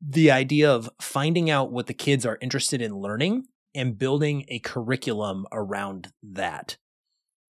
the 0.00 0.30
idea 0.30 0.70
of 0.70 0.90
finding 1.00 1.50
out 1.50 1.72
what 1.72 1.86
the 1.86 1.94
kids 1.94 2.26
are 2.26 2.38
interested 2.40 2.80
in 2.80 2.98
learning 2.98 3.46
and 3.74 3.98
building 3.98 4.44
a 4.48 4.58
curriculum 4.60 5.46
around 5.50 6.12
that 6.22 6.76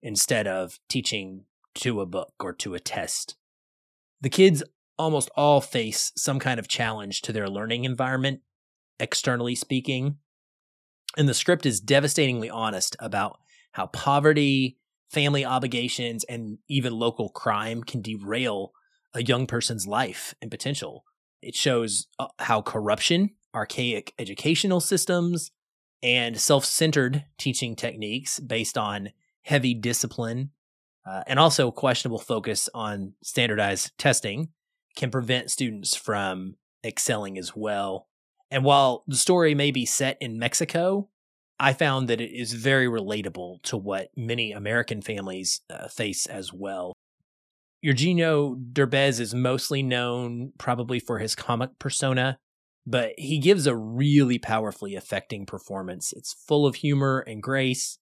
instead 0.02 0.48
of 0.48 0.80
teaching 0.88 1.46
to 1.76 2.02
a 2.02 2.06
book 2.06 2.34
or 2.40 2.54
to 2.54 2.76
a 2.76 2.80
test. 2.80 3.36
The 4.22 4.30
kids 4.30 4.64
almost 4.98 5.30
all 5.36 5.62
face 5.62 6.12
some 6.16 6.40
kind 6.40 6.60
of 6.60 6.68
challenge 6.68 7.22
to 7.22 7.34
their 7.34 7.50
learning 7.50 7.84
environment, 7.86 8.42
externally 9.00 9.56
speaking. 9.56 10.18
And 11.18 11.28
the 11.30 11.34
script 11.34 11.66
is 11.66 11.80
devastatingly 11.80 12.50
honest 12.50 12.96
about 13.00 13.40
how 13.74 13.88
poverty, 13.88 14.78
family 15.10 15.46
obligations, 15.46 16.24
and 16.26 16.58
even 16.68 16.94
local 16.94 17.30
crime 17.30 17.84
can 17.84 18.02
derail 18.02 18.72
a 19.14 19.24
young 19.24 19.46
person's 19.46 19.86
life 19.86 20.34
and 20.42 20.50
potential. 20.50 21.04
It 21.42 21.56
shows 21.56 22.08
uh, 22.20 22.28
how 22.40 22.62
corruption, 22.62 23.32
archaic 23.54 24.14
educational 24.18 24.80
systems, 24.80 25.52
and 26.02 26.40
self 26.40 26.66
centered 26.66 27.26
teaching 27.38 27.76
techniques 27.76 28.40
based 28.40 28.78
on 28.78 29.10
heavy 29.44 29.74
discipline 29.74 30.52
uh, 31.06 31.24
and 31.28 31.40
also 31.40 31.72
questionable 31.72 32.20
focus 32.20 32.70
on 32.74 33.14
standardized 33.22 33.92
testing 33.98 34.50
can 34.96 35.12
prevent 35.12 35.52
students 35.52 35.96
from 35.96 36.56
excelling 36.84 37.38
as 37.38 37.56
well. 37.56 38.08
And 38.52 38.64
while 38.64 39.04
the 39.08 39.16
story 39.16 39.56
may 39.56 39.72
be 39.72 39.86
set 39.86 40.18
in 40.22 40.38
Mexico, 40.38 41.10
I 41.60 41.74
found 41.74 42.08
that 42.08 42.22
it 42.22 42.32
is 42.32 42.54
very 42.54 42.88
relatable 42.88 43.64
to 43.64 43.78
what 43.78 44.10
many 44.16 44.52
American 44.52 45.02
families 45.02 45.62
uh, 45.70 45.88
face 45.88 46.26
as 46.26 46.52
well. 46.52 46.94
Eugenio 47.82 48.56
Derbez 48.56 49.20
is 49.20 49.34
mostly 49.34 49.84
known 49.84 50.54
probably 50.58 51.00
for 51.00 51.20
his 51.20 51.36
comic 51.36 51.78
persona, 51.80 52.38
but 52.86 53.14
he 53.18 53.40
gives 53.40 53.68
a 53.68 53.76
really 53.76 54.40
powerfully 54.40 54.96
affecting 54.96 55.46
performance. 55.46 56.14
It's 56.14 56.34
full 56.34 56.66
of 56.66 56.76
humor 56.76 57.24
and 57.28 57.42
grace, 57.42 57.98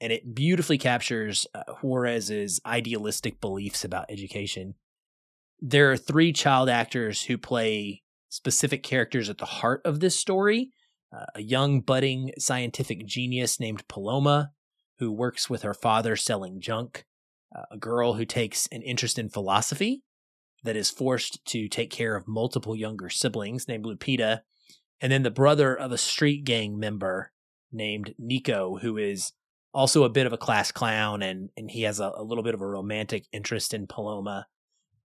and 0.00 0.12
it 0.12 0.34
beautifully 0.34 0.78
captures 0.78 1.46
uh, 1.54 1.64
Juarez's 1.82 2.60
idealistic 2.64 3.40
beliefs 3.40 3.84
about 3.84 4.10
education 4.10 4.74
there 5.60 5.90
are 5.90 5.96
three 5.96 6.32
child 6.32 6.68
actors 6.68 7.24
who 7.24 7.38
play 7.38 8.02
specific 8.28 8.82
characters 8.82 9.28
at 9.30 9.38
the 9.38 9.46
heart 9.46 9.80
of 9.84 10.00
this 10.00 10.18
story. 10.18 10.70
Uh, 11.16 11.24
a 11.36 11.42
young 11.42 11.80
budding 11.80 12.32
scientific 12.38 13.06
genius 13.06 13.60
named 13.60 13.86
Paloma, 13.88 14.50
who 14.98 15.12
works 15.12 15.48
with 15.48 15.62
her 15.62 15.74
father 15.74 16.16
selling 16.16 16.60
junk, 16.60 17.04
uh, 17.56 17.62
a 17.70 17.78
girl 17.78 18.14
who 18.14 18.24
takes 18.24 18.66
an 18.68 18.82
interest 18.82 19.18
in 19.18 19.28
philosophy 19.28 20.02
that 20.64 20.76
is 20.76 20.90
forced 20.90 21.44
to 21.46 21.68
take 21.68 21.90
care 21.90 22.16
of 22.16 22.26
multiple 22.26 22.74
younger 22.74 23.08
siblings 23.08 23.68
named 23.68 23.84
Lupita, 23.84 24.40
and 25.00 25.12
then 25.12 25.22
the 25.22 25.30
brother 25.30 25.74
of 25.74 25.92
a 25.92 25.98
street 25.98 26.44
gang 26.44 26.78
member 26.78 27.32
named 27.72 28.14
Nico, 28.18 28.78
who 28.78 28.96
is 28.96 29.32
also 29.72 30.04
a 30.04 30.10
bit 30.10 30.26
of 30.26 30.32
a 30.32 30.38
class 30.38 30.72
clown 30.72 31.22
and, 31.22 31.50
and 31.56 31.70
he 31.70 31.82
has 31.82 32.00
a, 32.00 32.10
a 32.16 32.22
little 32.22 32.42
bit 32.42 32.54
of 32.54 32.60
a 32.60 32.66
romantic 32.66 33.26
interest 33.32 33.74
in 33.74 33.86
Paloma 33.86 34.46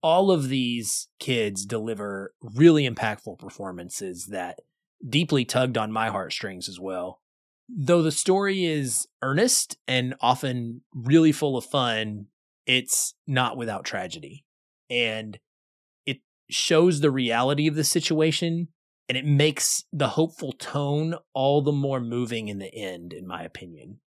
all 0.01 0.31
of 0.31 0.49
these 0.49 1.07
kids 1.19 1.65
deliver 1.65 2.33
really 2.41 2.89
impactful 2.89 3.39
performances 3.39 4.27
that 4.27 4.59
deeply 5.07 5.45
tugged 5.45 5.77
on 5.77 5.91
my 5.91 6.09
heartstrings 6.09 6.67
as 6.67 6.79
well. 6.79 7.21
Though 7.69 8.01
the 8.01 8.11
story 8.11 8.65
is 8.65 9.07
earnest 9.21 9.77
and 9.87 10.15
often 10.19 10.81
really 10.93 11.31
full 11.31 11.57
of 11.57 11.65
fun, 11.65 12.27
it's 12.65 13.13
not 13.27 13.57
without 13.57 13.85
tragedy. 13.85 14.45
And 14.89 15.39
it 16.05 16.19
shows 16.49 16.99
the 16.99 17.11
reality 17.11 17.67
of 17.67 17.75
the 17.75 17.83
situation 17.83 18.67
and 19.07 19.17
it 19.17 19.25
makes 19.25 19.83
the 19.91 20.09
hopeful 20.09 20.53
tone 20.53 21.15
all 21.33 21.61
the 21.61 21.71
more 21.71 21.99
moving 21.99 22.47
in 22.47 22.59
the 22.59 22.73
end, 22.73 23.13
in 23.13 23.27
my 23.27 23.43
opinion. 23.43 23.99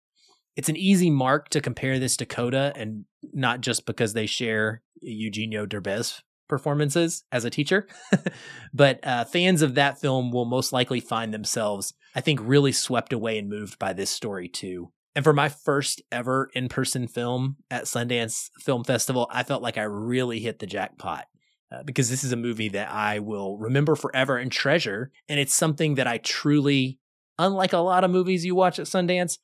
It's 0.54 0.68
an 0.68 0.76
easy 0.76 1.10
mark 1.10 1.48
to 1.50 1.60
compare 1.60 1.98
this 1.98 2.16
to 2.18 2.26
Coda, 2.26 2.72
and 2.76 3.06
not 3.32 3.62
just 3.62 3.86
because 3.86 4.12
they 4.12 4.26
share 4.26 4.82
Eugenio 5.02 5.66
Derbez 5.66 6.20
performances 6.48 7.24
as 7.32 7.44
a 7.44 7.50
teacher, 7.50 7.86
but 8.74 9.00
uh, 9.02 9.24
fans 9.24 9.62
of 9.62 9.74
that 9.74 10.00
film 10.00 10.30
will 10.30 10.44
most 10.44 10.72
likely 10.72 11.00
find 11.00 11.32
themselves, 11.32 11.94
I 12.14 12.20
think, 12.20 12.40
really 12.42 12.72
swept 12.72 13.12
away 13.12 13.38
and 13.38 13.48
moved 13.48 13.78
by 13.78 13.92
this 13.92 14.10
story 14.10 14.48
too. 14.48 14.92
And 15.14 15.24
for 15.24 15.32
my 15.32 15.48
first 15.48 16.02
ever 16.10 16.50
in 16.54 16.68
person 16.68 17.06
film 17.06 17.56
at 17.70 17.84
Sundance 17.84 18.50
Film 18.58 18.84
Festival, 18.84 19.28
I 19.30 19.42
felt 19.42 19.62
like 19.62 19.76
I 19.76 19.82
really 19.82 20.40
hit 20.40 20.58
the 20.58 20.66
jackpot. 20.66 21.26
Uh, 21.70 21.82
because 21.84 22.10
this 22.10 22.22
is 22.22 22.32
a 22.32 22.36
movie 22.36 22.68
that 22.68 22.90
I 22.90 23.20
will 23.20 23.56
remember 23.56 23.96
forever 23.96 24.36
and 24.36 24.52
treasure. 24.52 25.10
And 25.26 25.40
it's 25.40 25.54
something 25.54 25.94
that 25.94 26.06
I 26.06 26.18
truly, 26.18 26.98
unlike 27.38 27.72
a 27.72 27.78
lot 27.78 28.04
of 28.04 28.10
movies 28.10 28.44
you 28.44 28.54
watch 28.54 28.78
at 28.78 28.84
Sundance, 28.84 29.38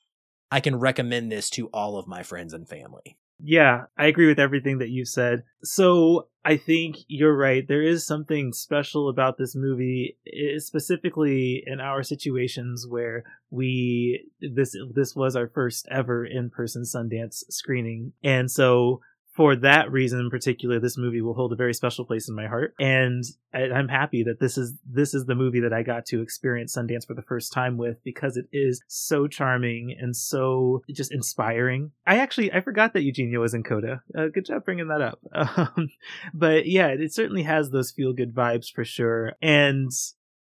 I 0.51 0.61
can 0.61 0.77
recommend 0.77 1.33
this 1.33 1.49
to 1.51 1.69
all 1.69 1.99
of 1.99 2.07
my 2.07 2.23
friends 2.23 2.53
and 2.53 2.69
family. 2.69 3.17
Yeah, 3.41 3.85
I 3.97 4.07
agree 4.07 4.27
with 4.27 4.41
everything 4.41 4.79
that 4.79 4.89
you 4.89 5.05
said. 5.05 5.45
So 5.63 6.29
I 6.45 6.57
think 6.57 6.97
you're 7.07 7.37
right. 7.37 7.67
There 7.67 7.83
is 7.83 8.05
something 8.05 8.53
special 8.53 9.09
about 9.09 9.39
this 9.39 9.55
movie, 9.55 10.17
specifically 10.57 11.63
in 11.65 11.81
our 11.81 12.03
situations 12.03 12.87
where 12.89 13.25
we 13.51 14.25
this 14.41 14.75
this 14.93 15.15
was 15.15 15.37
our 15.37 15.49
first 15.49 15.87
ever 15.91 16.25
in 16.27 16.51
person 16.51 16.83
Sundance 16.83 17.45
screening, 17.49 18.13
and 18.25 18.51
so 18.51 19.01
for 19.39 19.55
that 19.55 19.93
reason 19.93 20.19
in 20.19 20.31
particular, 20.31 20.81
this 20.81 20.99
movie 20.99 21.21
will 21.21 21.33
hold 21.33 21.53
a 21.53 21.57
very 21.57 21.73
special 21.73 22.05
place 22.05 22.29
in 22.29 22.35
my 22.35 22.49
heart. 22.49 22.75
And 22.81 23.23
I'm 23.55 23.87
happy 23.87 24.25
that 24.25 24.41
this 24.41 24.59
is 24.59 24.75
this 24.85 25.15
is 25.15 25.27
the 25.27 25.37
movie 25.37 25.61
that 25.61 25.73
I 25.73 25.85
got 25.85 26.07
to 26.07 26.21
experience 26.21 26.77
Sundance 26.77 27.07
for 27.07 27.15
the 27.15 27.23
first 27.23 27.53
time 27.53 27.77
with 27.77 28.03
because 28.03 28.37
it 28.37 28.47
is 28.53 28.83
so 28.89 29.29
charming 29.29 29.97
and 29.97 30.17
so 30.17 30.83
just 30.91 31.13
inspiring. 31.13 31.93
I 32.05 32.19
actually 32.19 32.53
I 32.53 32.61
forgot 32.63 32.95
that 32.95 33.05
Eugenio 33.05 33.41
was 33.41 33.55
in 33.55 33.63
Coda. 33.63 34.03
Uh, 34.13 34.27
good 34.27 34.45
job 34.45 34.65
bringing 34.65 34.89
that 34.89 35.01
up. 35.01 35.21
Um, 35.59 35.91
but 36.35 36.67
yeah, 36.67 36.89
it 36.89 37.13
certainly 37.15 37.45
has 37.45 37.71
those 37.71 37.91
feel 37.91 38.13
good 38.13 38.35
vibes 38.35 38.71
for 38.73 38.85
sure. 38.85 39.33
And 39.41 39.91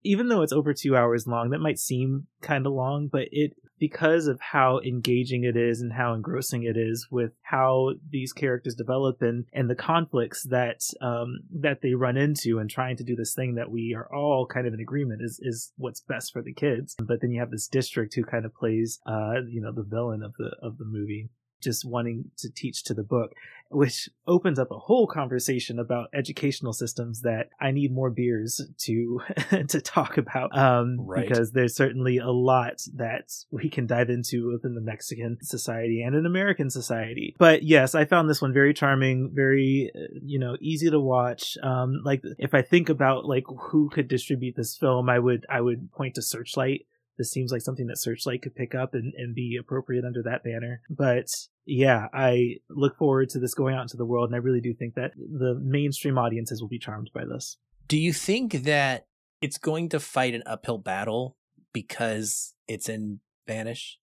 even 0.05 0.28
though 0.28 0.42
it's 0.42 0.52
over 0.52 0.74
two 0.74 0.96
hours 0.96 1.26
long, 1.26 1.50
that 1.50 1.61
might 1.61 1.78
seem 1.78 2.26
kind 2.40 2.66
of 2.66 2.72
long, 2.72 3.09
but 3.09 3.28
it 3.31 3.55
because 3.83 4.29
of 4.29 4.38
how 4.40 4.79
engaging 4.87 5.42
it 5.42 5.57
is 5.57 5.81
and 5.81 5.92
how 5.92 6.14
engrossing 6.14 6.62
it 6.62 6.77
is 6.77 7.09
with 7.11 7.33
how 7.42 7.90
these 8.11 8.33
characters 8.33 8.77
develop 8.77 9.21
and 9.23 9.45
and 9.53 9.68
the 9.68 9.75
conflicts 9.75 10.45
that 10.45 10.81
um 11.01 11.40
that 11.51 11.81
they 11.83 11.92
run 11.92 12.16
into 12.16 12.61
and 12.61 12.71
trying 12.71 12.97
to 12.97 13.03
do 13.03 13.16
this 13.16 13.35
thing 13.35 13.57
that 13.57 13.73
we 13.73 13.92
are 13.92 14.09
all 14.14 14.47
kind 14.47 14.68
of 14.68 14.73
in 14.73 14.79
agreement 14.79 15.21
is 15.21 15.40
is 15.42 15.73
what's 15.79 16.01
best 16.01 16.33
for 16.33 16.42
the 16.42 16.55
kids. 16.55 16.95
But 16.97 17.21
then 17.21 17.33
you 17.33 17.40
have 17.40 17.51
this 17.51 17.66
district 17.66 18.14
who 18.14 18.23
kind 18.23 18.45
of 18.45 18.55
plays 18.55 19.01
uh 19.05 19.40
you 19.51 19.61
know 19.61 19.73
the 19.73 19.83
villain 19.83 20.23
of 20.23 20.35
the 20.38 20.53
of 20.62 20.79
the 20.79 20.85
movie 20.85 21.29
just 21.62 21.85
wanting 21.85 22.31
to 22.38 22.51
teach 22.51 22.85
to 22.85 22.94
the 22.94 23.03
book 23.03 23.33
which 23.72 24.09
opens 24.27 24.59
up 24.59 24.70
a 24.70 24.79
whole 24.79 25.07
conversation 25.07 25.79
about 25.79 26.09
educational 26.12 26.72
systems 26.72 27.22
that 27.22 27.51
I 27.61 27.70
need 27.70 27.92
more 27.92 28.11
beers 28.11 28.61
to 28.79 29.20
to 29.68 29.81
talk 29.81 30.18
about. 30.18 30.57
Um, 30.57 31.01
right. 31.01 31.27
because 31.27 31.53
there's 31.53 31.75
certainly 31.75 32.18
a 32.18 32.31
lot 32.31 32.83
that 32.94 33.33
we 33.51 33.68
can 33.68 33.87
dive 33.87 34.11
into 34.11 34.53
within 34.53 34.75
the 34.75 34.81
Mexican 34.81 35.38
society 35.42 36.03
and 36.03 36.14
an 36.14 36.27
American 36.27 36.70
society. 36.70 37.35
But 37.38 37.62
yes, 37.62 37.94
I 37.94 38.05
found 38.05 38.29
this 38.29 38.42
one 38.42 38.53
very 38.53 38.75
charming, 38.75 39.31
very 39.33 39.90
uh, 39.94 40.18
you 40.22 40.38
know 40.38 40.57
easy 40.61 40.90
to 40.90 41.01
watch. 41.01 41.57
Um, 41.62 42.03
like 42.05 42.22
if 42.38 42.55
I 42.55 42.62
think 42.62 42.88
about 42.88 43.25
like 43.25 43.44
who 43.46 43.88
could 43.90 44.09
distribute 44.09 44.57
this 44.57 44.77
film, 44.77 45.09
I 45.09 45.18
would 45.18 45.46
I 45.48 45.61
would 45.61 45.90
point 45.92 46.14
to 46.16 46.22
Searchlight 46.22 46.87
this 47.18 47.31
seems 47.31 47.53
like 47.53 47.62
something 47.62 47.87
that 47.87 47.98
Searchlight 47.98 48.42
could 48.42 48.55
pick 48.55 48.75
up 48.75 48.94
and, 48.94 49.12
and 49.16 49.35
be 49.35 49.57
appropriate 49.61 50.05
under 50.05 50.22
that 50.22 50.42
banner. 50.42 50.81
But 50.88 51.27
yeah, 51.66 52.07
I 52.12 52.57
look 52.70 52.96
forward 52.96 53.29
to 53.31 53.38
this 53.38 53.55
going 53.55 53.75
out 53.75 53.83
into 53.83 53.96
the 53.96 54.07
world, 54.07 54.29
and 54.29 54.35
I 54.35 54.38
really 54.38 54.61
do 54.61 54.75
think 54.75 54.94
that 54.94 55.12
the 55.16 55.59
mainstream 55.62 56.18
audiences 56.18 56.61
will 56.61 56.68
be 56.68 56.79
charmed 56.79 57.11
by 57.14 57.25
this. 57.25 57.59
Do 57.88 57.98
you 57.98 58.12
think 58.12 58.64
that 58.64 59.07
it's 59.40 59.59
going 59.59 59.90
to 59.90 60.01
fight 60.01 60.35
an 60.35 60.42
uphill 60.46 60.79
battle 60.79 61.37
because 61.72 62.55
it's 62.68 62.88
in 62.88 63.20
Spanish 63.44 63.98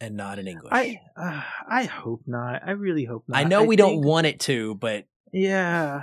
and 0.00 0.16
not 0.16 0.38
in 0.38 0.46
English? 0.46 0.72
I 0.72 1.00
uh, 1.16 1.42
I 1.68 1.84
hope 1.84 2.22
not. 2.26 2.62
I 2.66 2.72
really 2.72 3.04
hope 3.04 3.24
not. 3.26 3.38
I 3.38 3.44
know 3.44 3.64
we 3.64 3.76
don't 3.76 4.02
want 4.02 4.26
it 4.26 4.40
to, 4.40 4.74
but 4.74 5.06
yeah, 5.32 6.02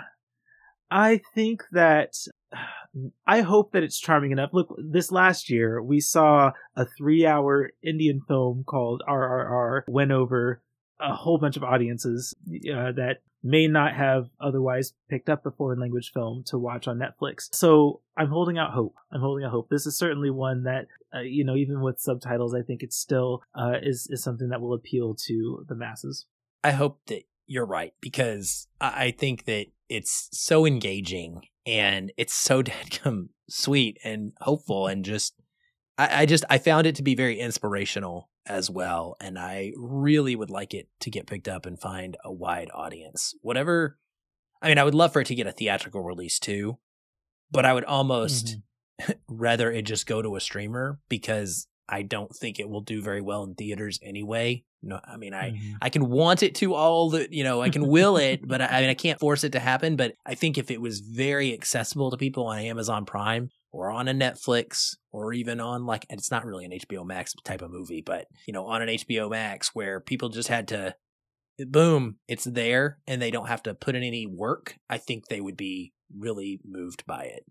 I 0.89 1.21
think 1.36 1.63
that 1.71 2.13
I 3.25 3.41
hope 3.41 3.71
that 3.71 3.83
it's 3.83 3.99
charming 3.99 4.31
enough. 4.31 4.49
Look, 4.53 4.75
this 4.77 5.11
last 5.11 5.49
year 5.49 5.81
we 5.81 5.99
saw 5.99 6.51
a 6.75 6.85
three-hour 6.85 7.71
Indian 7.81 8.21
film 8.27 8.63
called 8.65 9.01
RRR 9.07 9.83
went 9.87 10.11
over 10.11 10.61
a 10.99 11.15
whole 11.15 11.37
bunch 11.37 11.57
of 11.57 11.63
audiences 11.63 12.35
uh, 12.47 12.91
that 12.91 13.21
may 13.43 13.67
not 13.67 13.95
have 13.95 14.29
otherwise 14.39 14.93
picked 15.09 15.29
up 15.29 15.45
a 15.45 15.51
foreign 15.51 15.79
language 15.79 16.11
film 16.13 16.43
to 16.45 16.57
watch 16.57 16.87
on 16.87 16.99
Netflix. 16.99 17.47
So 17.53 18.01
I'm 18.15 18.29
holding 18.29 18.57
out 18.57 18.71
hope. 18.71 18.95
I'm 19.11 19.21
holding 19.21 19.43
out 19.43 19.51
hope. 19.51 19.69
This 19.69 19.87
is 19.87 19.97
certainly 19.97 20.29
one 20.29 20.63
that, 20.63 20.87
uh, 21.13 21.21
you 21.21 21.43
know, 21.43 21.55
even 21.55 21.81
with 21.81 21.99
subtitles, 21.99 22.53
I 22.53 22.61
think 22.61 22.83
it 22.83 22.93
still 22.93 23.41
uh, 23.55 23.73
is 23.81 24.07
is 24.11 24.21
something 24.23 24.49
that 24.49 24.61
will 24.61 24.73
appeal 24.73 25.15
to 25.25 25.65
the 25.67 25.75
masses. 25.75 26.25
I 26.63 26.71
hope 26.71 26.99
that 27.07 27.23
you're 27.47 27.65
right 27.65 27.93
because 27.99 28.67
I 28.79 29.11
think 29.11 29.45
that 29.45 29.67
it's 29.89 30.29
so 30.31 30.65
engaging 30.65 31.41
and 31.65 32.12
it's 32.17 32.34
so 32.34 32.62
damn 33.04 33.30
sweet 33.50 33.97
and 34.04 34.34
hopeful 34.39 34.88
and 34.88 35.04
just 35.06 35.34
I, 35.97 36.21
I 36.21 36.26
just 36.26 36.45
I 36.50 36.58
found 36.58 36.88
it 36.88 36.95
to 36.95 37.04
be 37.04 37.15
very 37.15 37.39
inspirational 37.39 38.30
as 38.47 38.69
well 38.69 39.17
and 39.19 39.38
I 39.38 39.74
really 39.78 40.36
would 40.36 40.50
like 40.50 40.74
it 40.74 40.88
to 41.02 41.12
get 41.12 41.28
picked 41.28 41.47
up 41.47 41.65
and 41.65 41.80
find 41.80 42.17
a 42.24 42.32
wide 42.32 42.69
audience. 42.74 43.36
Whatever 43.41 43.97
I 44.62 44.69
mean 44.69 44.78
I 44.78 44.84
would 44.84 44.95
love 44.95 45.13
for 45.13 45.21
it 45.21 45.28
to 45.28 45.36
get 45.36 45.47
a 45.47 45.52
theatrical 45.52 46.02
release 46.02 46.39
too, 46.39 46.80
but 47.52 47.65
I 47.65 47.74
would 47.74 47.86
almost 47.86 48.58
mm-hmm. 49.02 49.12
rather 49.28 49.71
it 49.71 49.84
just 49.84 50.08
go 50.08 50.21
to 50.21 50.36
a 50.36 50.41
streamer 50.41 51.00
because 51.10 51.67
I 51.89 52.04
don't 52.04 52.34
think 52.34 52.60
it 52.60 52.69
will 52.69 52.82
do 52.82 53.02
very 53.02 53.21
well 53.21 53.43
in 53.43 53.56
theaters 53.56 54.00
anyway. 54.02 54.63
No, 54.84 55.00
I 55.04 55.17
mean, 55.17 55.34
I 55.34 55.52
mm-hmm. 55.52 55.74
I 55.82 55.89
can 55.89 56.10
want 56.10 56.41
it 56.41 56.56
to 56.56 56.74
all 56.74 57.10
the 57.12 57.28
you 57.30 57.44
know 57.44 57.62
I 57.62 57.70
can 57.70 57.88
will 57.88 58.17
it, 58.17 58.48
but 58.48 58.62
I, 58.62 58.65
I, 58.65 58.82
mean 58.82 58.89
I 58.89 58.96
can't 58.96 59.20
force 59.20 59.44
it 59.44 59.52
to 59.52 59.60
happen. 59.60 59.96
But 59.96 60.15
I 60.26 60.34
think 60.34 60.58
if 60.58 60.72
it 60.72 60.82
was 60.82 61.02
very 61.02 61.54
accessible 61.54 62.10
to 62.10 62.17
people 62.17 62.48
on 62.48 62.60
Amazon 62.60 63.06
Prime 63.06 63.50
or 63.72 63.91
on 63.91 64.08
a 64.08 64.13
Netflix 64.13 64.96
or 65.12 65.34
even 65.34 65.60
on 65.60 65.86
like 65.86 66.06
it's 66.10 66.32
not 66.32 66.46
really 66.46 66.65
an 66.65 66.72
HBO 66.72 67.06
Max 67.06 67.34
type 67.44 67.62
of 67.62 67.72
movie, 67.72 68.02
but 68.02 68.26
you 68.48 68.54
know 68.54 68.65
on 68.65 68.82
an 68.82 68.89
HBO 68.89 69.30
Max 69.30 69.76
where 69.76 70.00
people 70.00 70.30
just 70.30 70.50
had 70.50 70.67
to 70.70 70.96
boom, 71.60 72.17
it's 72.28 72.46
there 72.46 72.98
and 73.08 73.22
they 73.22 73.32
don't 73.32 73.48
have 73.48 73.63
to 73.63 73.74
put 73.74 73.96
in 73.96 74.04
any 74.04 74.26
work. 74.26 74.76
I 74.89 74.98
think 74.98 75.28
they 75.28 75.41
would 75.41 75.58
be 75.58 75.94
really 76.17 76.60
moved 76.65 77.06
by 77.06 77.24
it. 77.26 77.46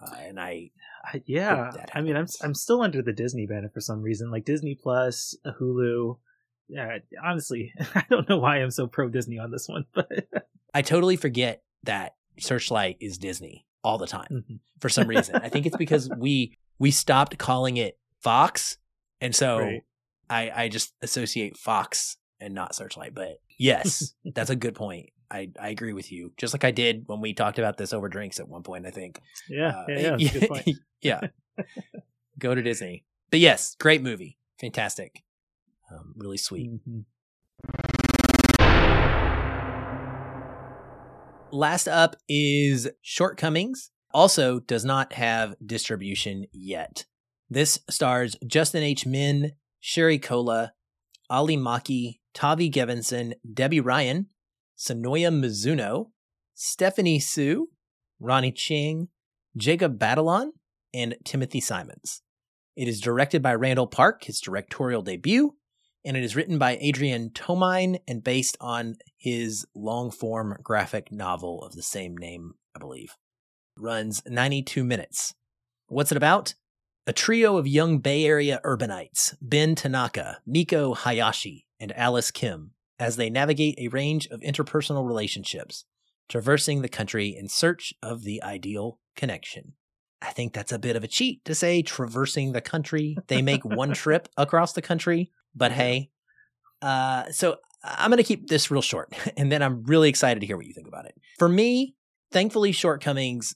Uh, 0.00 0.14
and 0.20 0.38
I, 0.38 0.70
I 1.04 1.22
yeah, 1.26 1.72
I 1.92 2.02
mean, 2.02 2.16
I'm 2.16 2.26
I'm 2.42 2.54
still 2.54 2.82
under 2.82 3.02
the 3.02 3.12
Disney 3.12 3.46
banner 3.46 3.70
for 3.72 3.80
some 3.80 4.00
reason, 4.00 4.30
like 4.30 4.44
Disney 4.44 4.74
Plus, 4.74 5.36
Hulu. 5.60 6.18
Yeah, 6.68 6.98
honestly, 7.24 7.72
I 7.94 8.04
don't 8.10 8.28
know 8.28 8.38
why 8.38 8.58
I'm 8.58 8.70
so 8.70 8.86
pro 8.86 9.08
Disney 9.08 9.38
on 9.38 9.50
this 9.50 9.68
one, 9.68 9.84
but 9.94 10.28
I 10.74 10.82
totally 10.82 11.16
forget 11.16 11.62
that 11.84 12.14
Searchlight 12.38 12.96
is 13.00 13.18
Disney 13.18 13.66
all 13.82 13.98
the 13.98 14.06
time 14.06 14.28
mm-hmm. 14.30 14.56
for 14.80 14.88
some 14.88 15.08
reason. 15.08 15.36
I 15.36 15.48
think 15.48 15.66
it's 15.66 15.76
because 15.76 16.10
we 16.18 16.56
we 16.78 16.90
stopped 16.90 17.38
calling 17.38 17.76
it 17.76 17.98
Fox, 18.20 18.76
and 19.20 19.34
so 19.34 19.58
right. 19.58 19.82
I 20.28 20.50
I 20.54 20.68
just 20.68 20.92
associate 21.02 21.56
Fox 21.56 22.16
and 22.40 22.54
not 22.54 22.74
Searchlight. 22.74 23.14
But 23.14 23.40
yes, 23.58 24.14
that's 24.34 24.50
a 24.50 24.56
good 24.56 24.74
point. 24.74 25.10
I, 25.30 25.50
I 25.60 25.68
agree 25.68 25.92
with 25.92 26.10
you. 26.10 26.32
Just 26.38 26.54
like 26.54 26.64
I 26.64 26.70
did 26.70 27.04
when 27.06 27.20
we 27.20 27.34
talked 27.34 27.58
about 27.58 27.76
this 27.76 27.92
over 27.92 28.08
drinks 28.08 28.40
at 28.40 28.48
one 28.48 28.62
point, 28.62 28.86
I 28.86 28.90
think. 28.90 29.20
Yeah. 29.46 29.80
Uh, 29.80 29.84
yeah. 29.88 30.16
Yeah. 30.16 30.70
yeah. 31.02 31.20
Go 32.38 32.54
to 32.54 32.62
Disney. 32.62 33.04
But 33.30 33.40
yes, 33.40 33.76
great 33.78 34.02
movie. 34.02 34.38
Fantastic. 34.58 35.22
Um, 35.90 36.14
really 36.16 36.38
sweet. 36.38 36.70
Mm-hmm. 36.70 37.00
Last 41.50 41.88
up 41.88 42.16
is 42.28 42.88
Shortcomings. 43.02 43.90
Also, 44.12 44.60
does 44.60 44.84
not 44.84 45.14
have 45.14 45.54
distribution 45.64 46.46
yet. 46.52 47.06
This 47.50 47.78
stars 47.88 48.36
Justin 48.46 48.82
H. 48.82 49.06
Min, 49.06 49.52
Sherry 49.80 50.18
Cola, 50.18 50.72
Ally 51.30 51.56
Maki, 51.56 52.20
Tavi 52.34 52.70
Gevinson, 52.70 53.34
Debby 53.52 53.80
Ryan, 53.80 54.26
Sonoya 54.78 55.32
Mizuno, 55.32 56.10
Stephanie 56.54 57.18
Hsu, 57.18 57.68
Ronny 58.20 58.52
Chieng, 58.52 59.08
Jacob 59.56 59.98
Batalon, 59.98 60.50
and 60.94 61.16
Timothy 61.24 61.60
Simons. 61.60 62.22
It 62.76 62.88
is 62.88 63.00
directed 63.00 63.42
by 63.42 63.54
Randall 63.54 63.86
Park, 63.86 64.24
his 64.24 64.40
directorial 64.40 65.02
debut, 65.02 65.56
and 66.08 66.16
it 66.16 66.24
is 66.24 66.34
written 66.34 66.56
by 66.56 66.78
Adrian 66.80 67.28
Tomine 67.28 68.00
and 68.08 68.24
based 68.24 68.56
on 68.62 68.96
his 69.18 69.66
long 69.74 70.10
form 70.10 70.56
graphic 70.62 71.12
novel 71.12 71.62
of 71.62 71.74
the 71.74 71.82
same 71.82 72.16
name, 72.16 72.54
I 72.74 72.78
believe. 72.78 73.14
It 73.76 73.82
runs 73.82 74.22
92 74.26 74.84
minutes. 74.84 75.34
What's 75.88 76.10
it 76.10 76.16
about? 76.16 76.54
A 77.06 77.12
trio 77.12 77.58
of 77.58 77.68
young 77.68 77.98
Bay 77.98 78.24
Area 78.24 78.58
urbanites, 78.64 79.36
Ben 79.42 79.74
Tanaka, 79.74 80.38
Miko 80.46 80.94
Hayashi, 80.94 81.66
and 81.78 81.92
Alice 81.94 82.30
Kim, 82.30 82.70
as 82.98 83.16
they 83.16 83.28
navigate 83.28 83.78
a 83.78 83.88
range 83.88 84.26
of 84.28 84.40
interpersonal 84.40 85.06
relationships, 85.06 85.84
traversing 86.26 86.80
the 86.80 86.88
country 86.88 87.36
in 87.38 87.48
search 87.48 87.92
of 88.02 88.22
the 88.22 88.42
ideal 88.42 88.98
connection. 89.14 89.74
I 90.22 90.30
think 90.30 90.54
that's 90.54 90.72
a 90.72 90.78
bit 90.78 90.96
of 90.96 91.04
a 91.04 91.08
cheat 91.08 91.44
to 91.44 91.54
say 91.54 91.82
traversing 91.82 92.52
the 92.52 92.62
country. 92.62 93.18
They 93.26 93.42
make 93.42 93.64
one 93.64 93.92
trip 93.94 94.28
across 94.38 94.72
the 94.72 94.82
country, 94.82 95.30
but 95.58 95.72
hey. 95.72 96.10
Uh, 96.80 97.30
so 97.30 97.56
I'm 97.82 98.10
going 98.10 98.18
to 98.18 98.24
keep 98.24 98.48
this 98.48 98.70
real 98.70 98.82
short, 98.82 99.12
and 99.36 99.50
then 99.50 99.62
I'm 99.62 99.82
really 99.84 100.08
excited 100.08 100.40
to 100.40 100.46
hear 100.46 100.56
what 100.56 100.66
you 100.66 100.74
think 100.74 100.88
about 100.88 101.06
it. 101.06 101.14
For 101.38 101.48
me, 101.48 101.94
thankfully, 102.32 102.72
Shortcomings 102.72 103.54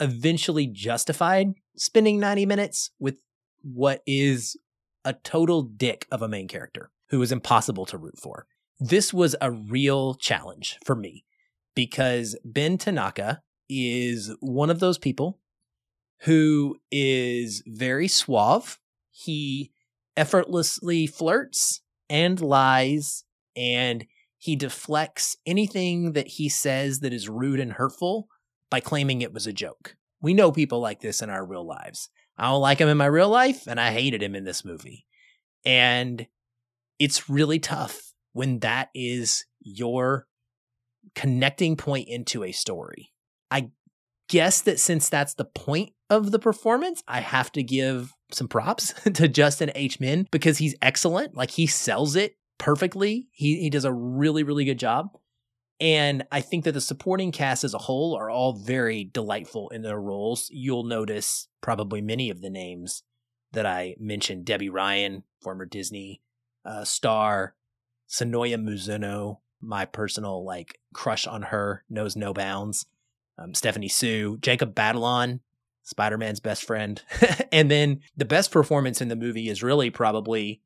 eventually 0.00 0.66
justified 0.66 1.54
spending 1.76 2.18
90 2.18 2.46
minutes 2.46 2.90
with 2.98 3.16
what 3.62 4.02
is 4.06 4.56
a 5.04 5.12
total 5.12 5.62
dick 5.62 6.06
of 6.10 6.22
a 6.22 6.28
main 6.28 6.48
character 6.48 6.90
who 7.10 7.22
is 7.22 7.30
impossible 7.30 7.86
to 7.86 7.98
root 7.98 8.18
for 8.18 8.46
this 8.80 9.12
was 9.12 9.36
a 9.40 9.50
real 9.50 10.14
challenge 10.14 10.78
for 10.84 10.94
me 10.94 11.24
because 11.74 12.36
Ben 12.44 12.78
Tanaka 12.78 13.42
is 13.68 14.34
one 14.40 14.70
of 14.70 14.80
those 14.80 14.98
people 14.98 15.38
who 16.20 16.76
is 16.90 17.62
very 17.66 18.08
suave. 18.08 18.78
He 19.10 19.72
effortlessly 20.16 21.06
flirts 21.06 21.80
and 22.08 22.40
lies 22.40 23.24
and 23.56 24.06
he 24.38 24.56
deflects 24.56 25.36
anything 25.46 26.12
that 26.12 26.28
he 26.28 26.48
says 26.48 27.00
that 27.00 27.12
is 27.12 27.28
rude 27.28 27.60
and 27.60 27.72
hurtful 27.72 28.28
by 28.70 28.80
claiming 28.80 29.22
it 29.22 29.32
was 29.32 29.46
a 29.46 29.52
joke. 29.52 29.96
We 30.20 30.34
know 30.34 30.52
people 30.52 30.80
like 30.80 31.00
this 31.00 31.22
in 31.22 31.30
our 31.30 31.44
real 31.44 31.66
lives. 31.66 32.10
I 32.36 32.50
don't 32.50 32.60
like 32.60 32.78
him 32.78 32.88
in 32.88 32.98
my 32.98 33.06
real 33.06 33.28
life 33.28 33.66
and 33.66 33.80
I 33.80 33.92
hated 33.92 34.22
him 34.22 34.34
in 34.34 34.44
this 34.44 34.64
movie. 34.64 35.06
And 35.64 36.26
it's 36.98 37.30
really 37.30 37.58
tough 37.58 38.12
when 38.32 38.58
that 38.60 38.90
is 38.94 39.46
your 39.60 40.26
connecting 41.14 41.76
point 41.76 42.08
into 42.08 42.44
a 42.44 42.52
story. 42.52 43.12
I 43.50 43.70
guess 44.28 44.60
that 44.62 44.80
since 44.80 45.08
that's 45.08 45.34
the 45.34 45.44
point 45.44 45.92
of 46.10 46.32
the 46.32 46.38
performance, 46.38 47.02
I 47.06 47.20
have 47.20 47.52
to 47.52 47.62
give 47.62 48.12
some 48.34 48.48
props 48.48 48.92
to 49.14 49.28
Justin 49.28 49.70
H. 49.74 50.00
Min 50.00 50.26
because 50.30 50.58
he's 50.58 50.74
excellent. 50.82 51.34
Like 51.34 51.52
he 51.52 51.66
sells 51.66 52.16
it 52.16 52.36
perfectly. 52.58 53.28
He 53.32 53.60
he 53.60 53.70
does 53.70 53.84
a 53.84 53.92
really, 53.92 54.42
really 54.42 54.64
good 54.64 54.78
job. 54.78 55.10
And 55.80 56.24
I 56.30 56.40
think 56.40 56.64
that 56.64 56.72
the 56.72 56.80
supporting 56.80 57.32
cast 57.32 57.64
as 57.64 57.74
a 57.74 57.78
whole 57.78 58.14
are 58.14 58.30
all 58.30 58.52
very 58.52 59.04
delightful 59.04 59.68
in 59.70 59.82
their 59.82 60.00
roles. 60.00 60.48
You'll 60.52 60.84
notice 60.84 61.48
probably 61.60 62.00
many 62.00 62.30
of 62.30 62.40
the 62.40 62.50
names 62.50 63.02
that 63.52 63.66
I 63.66 63.96
mentioned 63.98 64.44
Debby 64.44 64.68
Ryan, 64.68 65.24
former 65.42 65.66
Disney 65.66 66.22
uh, 66.64 66.84
star, 66.84 67.54
Sonoya 68.08 68.56
Mizuno, 68.56 69.38
my 69.60 69.84
personal 69.84 70.44
like 70.44 70.78
crush 70.92 71.26
on 71.26 71.42
her, 71.42 71.84
knows 71.90 72.14
no 72.14 72.32
bounds. 72.32 72.86
Um, 73.36 73.52
Stephanie 73.52 73.88
Hsu, 73.88 74.38
Jacob 74.40 74.74
Batalon, 74.76 75.40
Spider 75.84 76.18
Man's 76.18 76.40
best 76.40 76.64
friend. 76.64 77.00
and 77.52 77.70
then 77.70 78.00
the 78.16 78.24
best 78.24 78.50
performance 78.50 79.00
in 79.00 79.08
the 79.08 79.16
movie 79.16 79.48
is 79.48 79.62
really 79.62 79.90
probably 79.90 80.60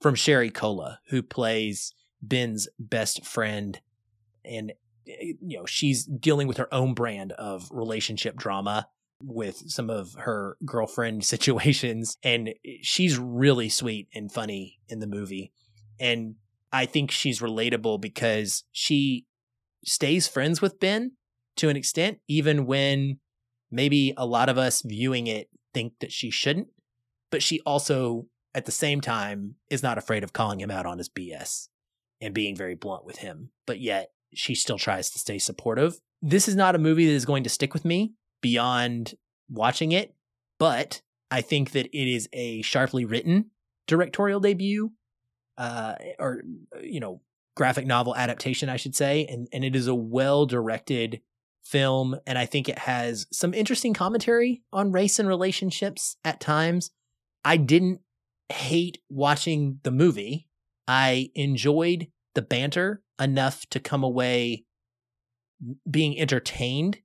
from 0.00 0.14
Sherry 0.14 0.50
Cola, 0.50 0.98
who 1.08 1.22
plays 1.22 1.94
Ben's 2.20 2.68
best 2.78 3.24
friend. 3.24 3.80
And, 4.44 4.72
you 5.06 5.58
know, 5.58 5.66
she's 5.66 6.04
dealing 6.04 6.48
with 6.48 6.56
her 6.56 6.72
own 6.72 6.94
brand 6.94 7.32
of 7.32 7.68
relationship 7.70 8.34
drama 8.36 8.88
with 9.20 9.70
some 9.70 9.90
of 9.90 10.14
her 10.18 10.56
girlfriend 10.64 11.24
situations. 11.24 12.16
And 12.22 12.54
she's 12.80 13.18
really 13.18 13.68
sweet 13.68 14.08
and 14.14 14.32
funny 14.32 14.80
in 14.88 14.98
the 14.98 15.06
movie. 15.06 15.52
And 16.00 16.36
I 16.72 16.86
think 16.86 17.10
she's 17.10 17.40
relatable 17.40 18.00
because 18.00 18.64
she 18.72 19.26
stays 19.84 20.26
friends 20.26 20.62
with 20.62 20.80
Ben 20.80 21.12
to 21.56 21.68
an 21.68 21.76
extent, 21.76 22.18
even 22.26 22.64
when 22.64 23.18
maybe 23.72 24.14
a 24.16 24.26
lot 24.26 24.48
of 24.48 24.58
us 24.58 24.82
viewing 24.82 25.26
it 25.26 25.48
think 25.74 25.94
that 26.00 26.12
she 26.12 26.30
shouldn't, 26.30 26.68
but 27.30 27.42
she 27.42 27.60
also, 27.60 28.26
at 28.54 28.66
the 28.66 28.72
same 28.72 29.00
time, 29.00 29.56
is 29.70 29.82
not 29.82 29.98
afraid 29.98 30.22
of 30.22 30.32
calling 30.32 30.60
him 30.60 30.70
out 30.70 30.86
on 30.86 30.98
his 30.98 31.08
BS 31.08 31.68
and 32.20 32.34
being 32.34 32.54
very 32.54 32.74
blunt 32.74 33.04
with 33.04 33.18
him. 33.18 33.50
But 33.66 33.80
yet, 33.80 34.12
she 34.34 34.54
still 34.54 34.78
tries 34.78 35.10
to 35.10 35.18
stay 35.18 35.38
supportive. 35.38 35.98
This 36.20 36.46
is 36.46 36.54
not 36.54 36.74
a 36.74 36.78
movie 36.78 37.06
that 37.06 37.12
is 37.12 37.24
going 37.24 37.44
to 37.44 37.50
stick 37.50 37.72
with 37.72 37.84
me 37.84 38.12
beyond 38.40 39.14
watching 39.50 39.92
it, 39.92 40.14
but 40.58 41.02
I 41.30 41.40
think 41.40 41.72
that 41.72 41.86
it 41.86 42.08
is 42.08 42.28
a 42.32 42.62
sharply 42.62 43.04
written 43.04 43.50
directorial 43.86 44.40
debut, 44.40 44.92
uh, 45.58 45.94
or, 46.18 46.42
you 46.82 47.00
know, 47.00 47.20
graphic 47.56 47.86
novel 47.86 48.14
adaptation, 48.14 48.68
I 48.68 48.76
should 48.76 48.94
say. 48.94 49.26
And, 49.26 49.48
and 49.52 49.64
it 49.64 49.74
is 49.74 49.86
a 49.86 49.94
well 49.94 50.46
directed 50.46 51.20
film, 51.64 52.16
and 52.26 52.38
I 52.38 52.46
think 52.46 52.68
it 52.68 52.78
has 52.80 53.26
some 53.32 53.54
interesting 53.54 53.94
commentary 53.94 54.62
on 54.72 54.92
race 54.92 55.18
and 55.18 55.28
relationships 55.28 56.16
at 56.24 56.40
times. 56.40 56.90
I 57.44 57.56
didn't 57.56 58.00
hate 58.50 58.98
watching 59.08 59.80
the 59.82 59.90
movie. 59.90 60.48
I 60.86 61.30
enjoyed 61.34 62.08
the 62.34 62.42
banter 62.42 63.02
enough 63.20 63.66
to 63.70 63.80
come 63.80 64.02
away 64.02 64.64
being 65.88 66.18
entertained. 66.18 66.98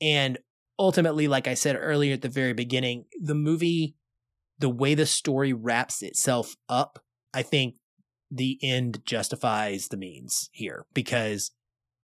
And 0.00 0.38
ultimately, 0.78 1.28
like 1.28 1.46
I 1.46 1.54
said 1.54 1.76
earlier 1.78 2.14
at 2.14 2.22
the 2.22 2.28
very 2.28 2.52
beginning, 2.52 3.04
the 3.20 3.34
movie, 3.34 3.96
the 4.58 4.68
way 4.68 4.94
the 4.94 5.06
story 5.06 5.52
wraps 5.52 6.02
itself 6.02 6.56
up, 6.68 6.98
I 7.32 7.42
think 7.42 7.76
the 8.30 8.58
end 8.62 9.02
justifies 9.04 9.88
the 9.88 9.96
means 9.96 10.48
here 10.52 10.84
because 10.94 11.50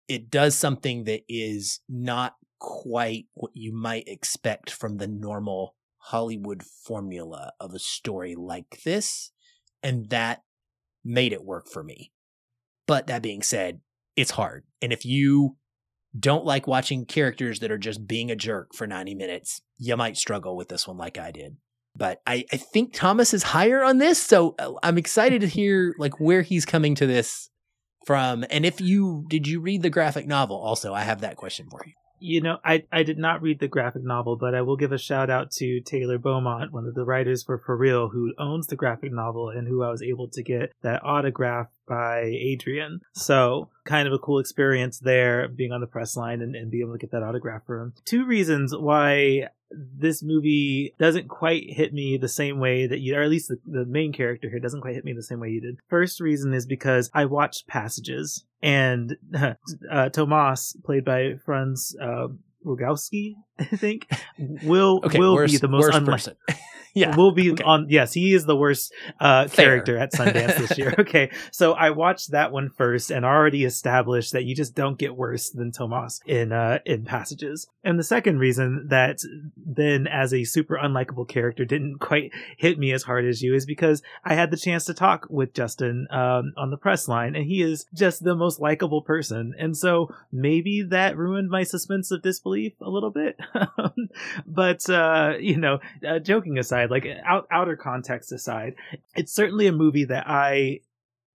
it 0.09 0.31
does 0.31 0.57
something 0.57 1.05
that 1.05 1.23
is 1.29 1.81
not 1.89 2.35
quite 2.59 3.27
what 3.35 3.53
you 3.55 3.73
might 3.73 4.09
expect 4.09 4.71
from 4.71 4.97
the 4.97 5.07
normal 5.07 5.77
Hollywood 5.99 6.63
formula 6.63 7.53
of 7.61 7.75
a 7.75 7.79
story 7.79 8.35
like 8.35 8.83
this. 8.85 9.31
And 9.83 10.09
that 10.11 10.43
made 11.05 11.33
it 11.33 11.45
work 11.45 11.69
for 11.69 11.85
me. 11.85 12.13
But 12.87 13.07
that 13.07 13.23
being 13.23 13.43
said, 13.43 13.81
it's 14.17 14.33
hard. 14.33 14.65
And 14.83 14.93
if 14.93 15.05
you 15.05 15.57
don't 16.19 16.45
like 16.45 16.67
watching 16.67 17.05
characters 17.05 17.61
that 17.61 17.71
are 17.71 17.79
just 17.79 18.07
being 18.07 18.31
a 18.31 18.37
jerk 18.37 18.75
for 18.75 18.87
90 18.87 19.15
minutes, 19.15 19.61
you 19.77 19.97
might 19.97 20.17
struggle 20.17 20.57
with 20.57 20.69
this 20.69 20.89
one 20.89 20.97
like 20.97 21.19
I 21.19 21.31
did. 21.31 21.57
But 21.95 22.23
I, 22.27 22.45
I 22.53 22.57
think 22.57 22.95
Thomas 22.95 23.35
is 23.35 23.43
higher 23.43 23.85
on 23.85 23.99
this. 23.99 24.21
So 24.23 24.55
uh, 24.59 24.73
I'm 24.83 24.99
excited 24.99 25.43
to 25.43 25.47
hear 25.47 25.95
like 25.99 26.19
where 26.19 26.43
he's 26.43 26.65
coming 26.65 26.95
to 26.97 27.07
this 27.07 27.51
from 28.05 28.45
and 28.51 28.65
if 28.65 28.81
you 28.81 29.25
did 29.29 29.47
you 29.47 29.61
read 29.61 29.83
the 29.83 29.91
graphic 29.91 30.27
novel? 30.27 30.57
Also 30.57 30.95
i 30.95 31.03
have 31.03 31.21
that 31.21 31.37
question 31.37 31.69
for 31.71 31.81
you. 31.87 31.93
You 32.21 32.41
know 32.41 32.59
i 32.65 32.85
i 32.91 33.03
did 33.03 33.19
not 33.19 33.43
read 33.43 33.61
the 33.61 33.69
graphic 33.69 34.03
novel 34.03 34.37
but 34.37 34.55
i 34.55 34.63
will 34.63 34.77
give 34.77 34.93
a 34.93 34.99
shout 34.99 35.31
out 35.31 35.51
to 35.53 35.81
taylor 35.81 36.19
beaumont 36.19 36.73
one 36.73 36.87
of 36.87 36.95
the 36.95 37.05
writers 37.05 37.45
for 37.45 37.59
for 37.59 37.77
real 37.77 38.09
who 38.09 38.35
owns 38.39 38.67
the 38.67 38.77
graphic 38.77 39.13
novel 39.13 39.51
and 39.51 39.69
who 39.69 39.85
i 39.85 39.91
was 39.91 40.03
able 40.03 40.29
to 40.29 40.43
get 40.43 40.73
that 40.83 41.05
autograph 41.05 41.69
by 41.87 42.21
adrian. 42.21 43.01
So 43.13 43.71
kind 43.85 44.07
of 44.07 44.13
a 44.13 44.19
cool 44.19 44.39
experience 44.39 44.99
there 44.99 45.49
being 45.49 45.73
on 45.73 45.81
the 45.81 45.87
press 45.87 46.17
line 46.17 46.43
and, 46.43 46.55
and 46.55 46.71
being 46.71 46.83
able 46.83 46.93
to 46.93 46.99
get 46.99 47.13
that 47.13 47.23
autograph 47.23 47.65
for 47.67 47.81
him. 47.81 47.95
Two 48.05 48.27
reasons 48.27 48.77
why 48.77 49.49
this 49.71 50.23
movie 50.23 50.95
doesn't 50.99 51.29
quite 51.29 51.65
hit 51.69 51.93
me 51.93 52.17
the 52.17 52.29
same 52.29 52.59
way 52.59 52.87
that 52.87 53.01
you, 53.01 53.15
or 53.15 53.23
at 53.23 53.31
least 53.31 53.49
the, 53.49 53.59
the 53.67 53.85
main 53.85 54.13
character 54.13 54.49
here 54.49 54.61
doesn't 54.61 54.81
quite 54.81 54.95
hit 54.95 55.05
me 55.05 55.13
the 55.13 55.23
same 55.23 55.41
way 55.41 55.51
you 55.51 55.61
did. 55.61 55.79
First 55.89 56.21
reason 56.21 56.55
is 56.55 56.67
because 56.67 57.11
I 57.13 57.27
watched 57.27 57.67
Passages, 57.67 58.45
and 58.63 59.17
uh, 59.91 60.09
Tomas, 60.11 60.77
played 60.85 61.05
by 61.05 61.35
Franz 61.45 61.95
uh, 62.01 62.29
Rogowski, 62.65 63.35
I 63.59 63.65
think, 63.65 64.09
will 64.63 65.01
okay, 65.05 65.19
will 65.19 65.35
worst, 65.35 65.53
be 65.53 65.59
the 65.59 65.69
most 65.69 65.95
unlike 65.95 66.27
yeah 66.99 67.17
will 67.17 67.33
be 67.33 67.53
okay. 67.53 67.65
on 67.65 67.87
yes 67.89 68.13
he 68.13 68.35
is 68.35 68.45
the 68.45 68.57
worst 68.57 68.93
uh 69.21 69.47
character 69.49 69.97
at 69.99 70.13
sundance 70.13 70.57
this 70.57 70.79
year. 70.79 70.95
Okay 71.09 71.31
so 71.53 71.73
i 71.73 71.91
watched 71.91 72.33
that 72.33 72.53
one 72.53 72.71
first 72.71 73.11
and 73.11 73.25
already 73.25 73.65
established 73.65 74.33
that 74.33 74.45
you 74.45 74.55
just 74.55 74.75
don't 74.75 74.99
get 74.99 75.17
worse 75.17 75.51
than 75.51 75.71
tomas 75.73 76.21
in 76.27 76.53
uh 76.53 76.79
in 76.85 77.05
passages. 77.05 77.67
And 77.85 77.99
the 77.99 78.05
second 78.05 78.39
reason 78.39 78.89
that 78.89 79.21
then 79.57 80.07
as 80.07 80.35
a 80.35 80.45
super 80.45 80.77
unlikable 80.77 81.29
character 81.29 81.65
didn't 81.65 81.99
quite 81.99 82.33
hit 82.57 82.79
me 82.79 82.93
as 82.93 83.03
hard 83.03 83.25
as 83.25 83.43
you 83.43 83.55
is 83.55 83.65
because 83.67 84.03
i 84.25 84.35
had 84.35 84.51
the 84.51 84.57
chance 84.57 84.85
to 84.87 84.95
talk 84.95 85.27
with 85.31 85.55
justin 85.55 86.07
um 86.11 86.53
on 86.57 86.71
the 86.71 86.77
press 86.77 87.09
line 87.09 87.35
and 87.35 87.47
he 87.47 87.63
is 87.63 87.87
just 87.95 88.25
the 88.25 88.35
most 88.35 88.61
likable 88.61 89.03
person. 89.03 89.55
And 89.59 89.77
so 89.77 90.15
maybe 90.33 90.83
that 90.83 91.17
ruined 91.17 91.51
my 91.51 91.63
suspense 91.63 92.11
of 92.11 92.23
disbelief 92.23 92.75
a 92.81 92.91
little 92.91 93.11
bit. 93.11 93.39
But 94.47 94.89
uh 94.91 95.35
you 95.39 95.57
know 95.57 95.79
uh, 96.07 96.19
joking 96.19 96.59
aside 96.59 96.88
aside, 96.89 97.05
like 97.05 97.19
out, 97.25 97.47
outer 97.51 97.77
context 97.77 98.33
aside, 98.33 98.75
it's 99.15 99.33
certainly 99.33 99.67
a 99.67 99.73
movie 99.73 100.05
that 100.05 100.25
I 100.27 100.81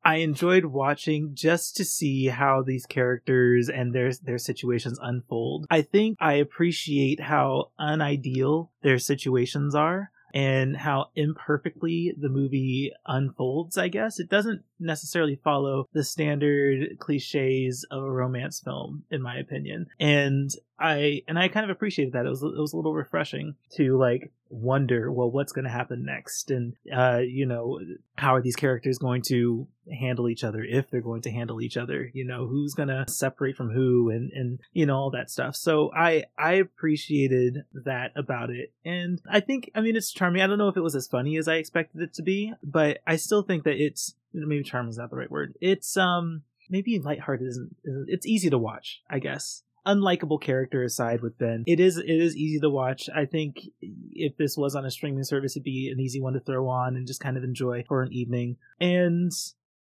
I 0.05 0.17
enjoyed 0.17 0.65
watching 0.65 1.31
just 1.33 1.77
to 1.77 1.85
see 1.85 2.27
how 2.27 2.61
these 2.61 2.85
characters 2.85 3.69
and 3.69 3.93
their 3.93 4.11
their 4.21 4.37
situations 4.37 4.99
unfold. 5.01 5.65
I 5.69 5.81
think 5.81 6.17
I 6.19 6.33
appreciate 6.33 7.21
how 7.21 7.71
unideal 7.79 8.71
their 8.81 8.99
situations 8.99 9.75
are 9.75 10.11
and 10.33 10.75
how 10.75 11.05
imperfectly 11.15 12.13
the 12.19 12.27
movie 12.27 12.91
unfolds, 13.05 13.77
I 13.77 13.87
guess. 13.87 14.19
It 14.19 14.29
doesn't 14.29 14.63
necessarily 14.79 15.39
follow 15.43 15.87
the 15.93 16.03
standard 16.03 16.97
cliches 16.99 17.85
of 17.91 18.03
a 18.03 18.11
romance 18.11 18.59
film, 18.59 19.03
in 19.11 19.21
my 19.21 19.37
opinion. 19.37 19.85
And 19.99 20.49
I 20.79 21.21
and 21.27 21.37
I 21.37 21.47
kind 21.47 21.63
of 21.63 21.69
appreciated 21.69 22.13
that. 22.13 22.25
It 22.25 22.29
was 22.29 22.41
it 22.41 22.59
was 22.59 22.73
a 22.73 22.77
little 22.77 22.95
refreshing 22.95 23.55
to 23.75 23.97
like 23.97 24.31
wonder, 24.53 25.11
well, 25.11 25.31
what's 25.31 25.51
going 25.51 25.65
to 25.65 25.71
happen 25.71 26.05
next, 26.05 26.51
and 26.51 26.75
uh, 26.95 27.19
you 27.19 27.45
know, 27.45 27.79
how 28.17 28.35
are 28.35 28.41
these 28.41 28.55
characters 28.55 28.97
going 28.97 29.21
to 29.23 29.67
handle 29.99 30.29
each 30.29 30.43
other 30.43 30.63
if 30.63 30.89
they're 30.89 31.01
going 31.01 31.21
to 31.23 31.31
handle 31.31 31.61
each 31.61 31.77
other? 31.77 32.09
You 32.13 32.25
know, 32.25 32.47
who's 32.47 32.73
going 32.73 32.89
to 32.89 33.05
separate 33.07 33.57
from 33.57 33.71
who, 33.71 34.09
and 34.09 34.31
and 34.31 34.59
you 34.71 34.85
know 34.85 34.95
all 34.95 35.11
that 35.11 35.29
stuff. 35.29 35.55
So 35.55 35.91
I 35.95 36.25
I 36.37 36.53
appreciated 36.53 37.63
that 37.85 38.11
about 38.15 38.49
it, 38.49 38.71
and 38.85 39.21
I 39.29 39.39
think 39.39 39.71
I 39.75 39.81
mean 39.81 39.95
it's 39.95 40.11
charming. 40.11 40.41
I 40.41 40.47
don't 40.47 40.57
know 40.57 40.69
if 40.69 40.77
it 40.77 40.81
was 40.81 40.95
as 40.95 41.07
funny 41.07 41.37
as 41.37 41.47
I 41.47 41.55
expected 41.55 42.01
it 42.01 42.13
to 42.15 42.23
be, 42.23 42.53
but 42.63 42.99
I 43.07 43.15
still 43.15 43.41
think 43.41 43.63
that 43.63 43.75
it's 43.75 44.15
maybe 44.33 44.63
charming 44.63 44.91
is 44.91 44.97
not 44.97 45.09
the 45.09 45.17
right 45.17 45.31
word. 45.31 45.55
It's 45.61 45.97
um 45.97 46.43
maybe 46.69 46.97
lighthearted 46.99 47.47
isn't, 47.47 47.75
isn't 47.83 48.05
it's 48.09 48.25
easy 48.25 48.49
to 48.49 48.57
watch, 48.57 49.01
I 49.09 49.19
guess 49.19 49.63
unlikable 49.85 50.41
character 50.41 50.83
aside 50.83 51.21
with 51.21 51.37
Ben, 51.37 51.63
it 51.67 51.79
is 51.79 51.97
it 51.97 52.09
is 52.09 52.35
easy 52.35 52.59
to 52.59 52.69
watch. 52.69 53.09
I 53.13 53.25
think 53.25 53.57
if 53.81 54.37
this 54.37 54.57
was 54.57 54.75
on 54.75 54.85
a 54.85 54.91
streaming 54.91 55.23
service, 55.23 55.53
it'd 55.53 55.63
be 55.63 55.89
an 55.91 55.99
easy 55.99 56.21
one 56.21 56.33
to 56.33 56.39
throw 56.39 56.67
on 56.67 56.95
and 56.95 57.07
just 57.07 57.21
kind 57.21 57.37
of 57.37 57.43
enjoy 57.43 57.83
for 57.87 58.01
an 58.01 58.13
evening. 58.13 58.57
And 58.79 59.31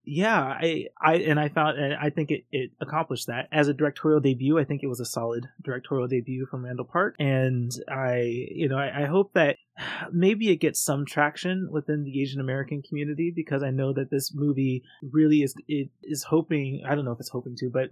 yeah, 0.06 0.42
I 0.42 0.88
I 1.02 1.16
and 1.16 1.40
I 1.40 1.48
found 1.48 1.80
and 1.80 1.94
I 1.94 2.10
think 2.10 2.30
it, 2.30 2.44
it 2.52 2.72
accomplished 2.82 3.28
that 3.28 3.48
as 3.54 3.70
a 3.70 3.74
directorial 3.74 4.20
debut. 4.20 4.60
I 4.60 4.66
think 4.66 4.84
it 4.84 4.88
was 4.88 5.00
a 5.00 5.06
solid 5.06 5.48
directorial 5.64 6.08
debut 6.08 6.46
from 6.46 6.66
Randall 6.66 6.86
Park, 6.86 7.16
and 7.20 7.72
I 7.90 8.48
you 8.52 8.68
know 8.68 8.78
I, 8.78 9.04
I 9.04 9.06
hope 9.06 9.34
that 9.34 9.56
maybe 10.12 10.50
it 10.50 10.58
gets 10.58 10.84
some 10.84 11.06
traction 11.06 11.70
within 11.72 12.04
the 12.04 12.22
Asian 12.22 12.42
American 12.42 12.82
community 12.82 13.32
because 13.34 13.64
I 13.64 13.72
know 13.72 13.94
that 13.94 14.12
this 14.12 14.34
movie 14.34 14.84
really 15.02 15.38
is 15.38 15.56
it 15.70 15.90
is 16.04 16.24
hoping 16.24 16.84
I 16.88 16.96
don't 16.96 17.06
know 17.06 17.14
if 17.14 17.20
it's 17.22 17.30
hoping 17.30 17.56
to, 17.60 17.70
but 17.70 17.90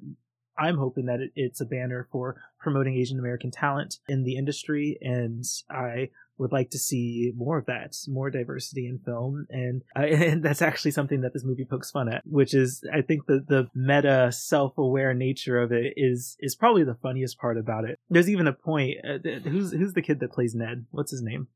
I'm 0.61 0.77
hoping 0.77 1.05
that 1.05 1.19
it, 1.19 1.31
it's 1.35 1.59
a 1.59 1.65
banner 1.65 2.07
for 2.11 2.39
promoting 2.59 2.95
Asian 2.95 3.19
American 3.19 3.49
talent 3.51 3.97
in 4.07 4.23
the 4.23 4.37
industry, 4.37 4.97
and 5.01 5.43
I 5.69 6.09
would 6.37 6.51
like 6.51 6.69
to 6.71 6.77
see 6.77 7.31
more 7.35 7.57
of 7.57 7.65
that, 7.65 7.95
more 8.07 8.29
diversity 8.29 8.87
in 8.87 8.99
film, 8.99 9.47
and 9.49 9.81
and 9.95 10.43
that's 10.43 10.61
actually 10.61 10.91
something 10.91 11.21
that 11.21 11.33
this 11.33 11.43
movie 11.43 11.65
pokes 11.65 11.89
fun 11.91 12.11
at, 12.11 12.21
which 12.25 12.53
is 12.53 12.83
I 12.93 13.01
think 13.01 13.25
the 13.25 13.43
the 13.47 13.67
meta 13.73 14.31
self 14.31 14.77
aware 14.77 15.13
nature 15.13 15.59
of 15.59 15.71
it 15.71 15.93
is 15.97 16.37
is 16.39 16.55
probably 16.55 16.83
the 16.83 16.95
funniest 17.01 17.39
part 17.39 17.57
about 17.57 17.85
it. 17.85 17.99
There's 18.09 18.29
even 18.29 18.47
a 18.47 18.53
point. 18.53 18.97
Uh, 19.03 19.17
who's 19.43 19.71
who's 19.71 19.93
the 19.93 20.01
kid 20.01 20.19
that 20.19 20.31
plays 20.31 20.53
Ned? 20.53 20.85
What's 20.91 21.11
his 21.11 21.21
name? 21.21 21.47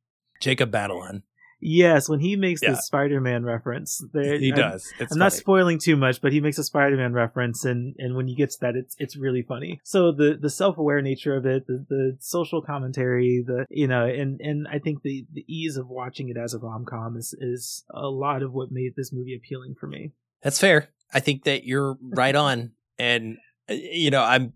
Jacob 0.42 0.72
Batalon 0.72 1.22
Yes, 1.68 2.08
when 2.08 2.20
he 2.20 2.36
makes 2.36 2.62
Yeah. 2.62 2.72
the 2.72 2.76
Spider-Man 2.78 3.44
reference, 3.44 4.04
there, 4.14 4.38
he 4.38 4.52
I'm- 4.52 4.60
does. 4.60 4.94
It's 5.00 5.12
I'm 5.14 5.18
not 5.20 5.34
spoiling 5.34 5.80
too 5.80 5.96
much, 5.96 6.22
but 6.22 6.32
he 6.32 6.40
makes 6.40 6.60
a 6.60 6.64
Spider-Man 6.64 7.12
reference, 7.14 7.66
and 7.66 7.96
and 7.98 8.16
when 8.16 8.28
you 8.28 8.36
get 8.36 8.52
to 8.52 8.60
that, 8.62 8.76
it's 8.76 8.96
it's 9.00 9.18
really 9.18 9.42
funny. 9.42 9.80
So 9.84 10.12
the 10.12 10.38
the 10.40 10.50
self-aware 10.50 11.02
nature 11.02 11.36
of 11.36 11.46
it, 11.46 11.66
the, 11.66 11.84
the 11.90 12.18
social 12.20 12.62
commentary, 12.62 13.44
the 13.46 13.66
you 13.70 13.88
know, 13.88 14.06
and 14.06 14.40
and 14.42 14.68
I 14.68 14.78
think 14.80 15.02
the 15.02 15.26
the 15.34 15.44
ease 15.48 15.76
of 15.76 15.88
watching 15.90 16.30
it 16.30 16.38
as 16.38 16.54
a 16.54 16.60
rom-com 16.60 17.18
is 17.18 17.34
is 17.40 17.84
a 17.90 18.08
lot 18.10 18.44
of 18.44 18.54
what 18.54 18.72
made 18.72 18.94
this 18.96 19.12
movie 19.12 19.36
appealing 19.36 19.74
for 19.80 19.88
me. 19.88 20.12
That's 20.44 20.60
fair. 20.60 20.90
I 21.14 21.20
think 21.20 21.46
that 21.46 21.64
you're 21.64 21.98
right 22.02 22.36
on. 22.36 22.74
And, 23.00 23.38
uh, 23.70 23.74
you 23.74 24.12
know, 24.12 24.22
I'm 24.22 24.54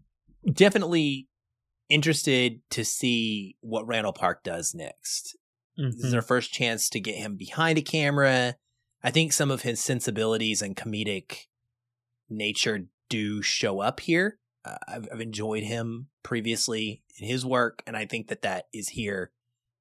definitely 0.52 1.28
interested 1.90 2.62
to 2.70 2.86
see 2.86 3.56
what 3.62 3.88
Randall 3.88 4.14
Park 4.14 4.44
does 4.44 4.76
next. 4.76 5.36
This 5.80 5.96
Mm-hmm. 5.96 6.08
is 6.08 6.14
our 6.14 6.22
first 6.22 6.52
chance 6.52 6.90
to 6.90 7.00
get 7.00 7.16
him 7.16 7.36
behind 7.38 7.78
a 7.78 7.82
camera. 7.82 8.56
I 9.02 9.12
think 9.12 9.32
some 9.32 9.50
of 9.50 9.62
his 9.62 9.80
sensibilities 9.80 10.62
and 10.62 10.76
comedic 10.76 11.46
nature 12.30 12.88
do 13.10 13.42
show 13.42 13.80
up 13.80 14.02
here. 14.02 14.40
Uh, 14.66 14.76
I've, 14.88 15.08
I've 15.14 15.22
enjoyed 15.22 15.64
him 15.64 16.08
previously 16.24 17.02
in 17.18 17.28
his 17.28 17.46
work, 17.46 17.82
and 17.88 17.96
I 17.96 18.06
think 18.06 18.28
that 18.28 18.42
that 18.42 18.66
is 18.74 18.90
here. 18.90 19.32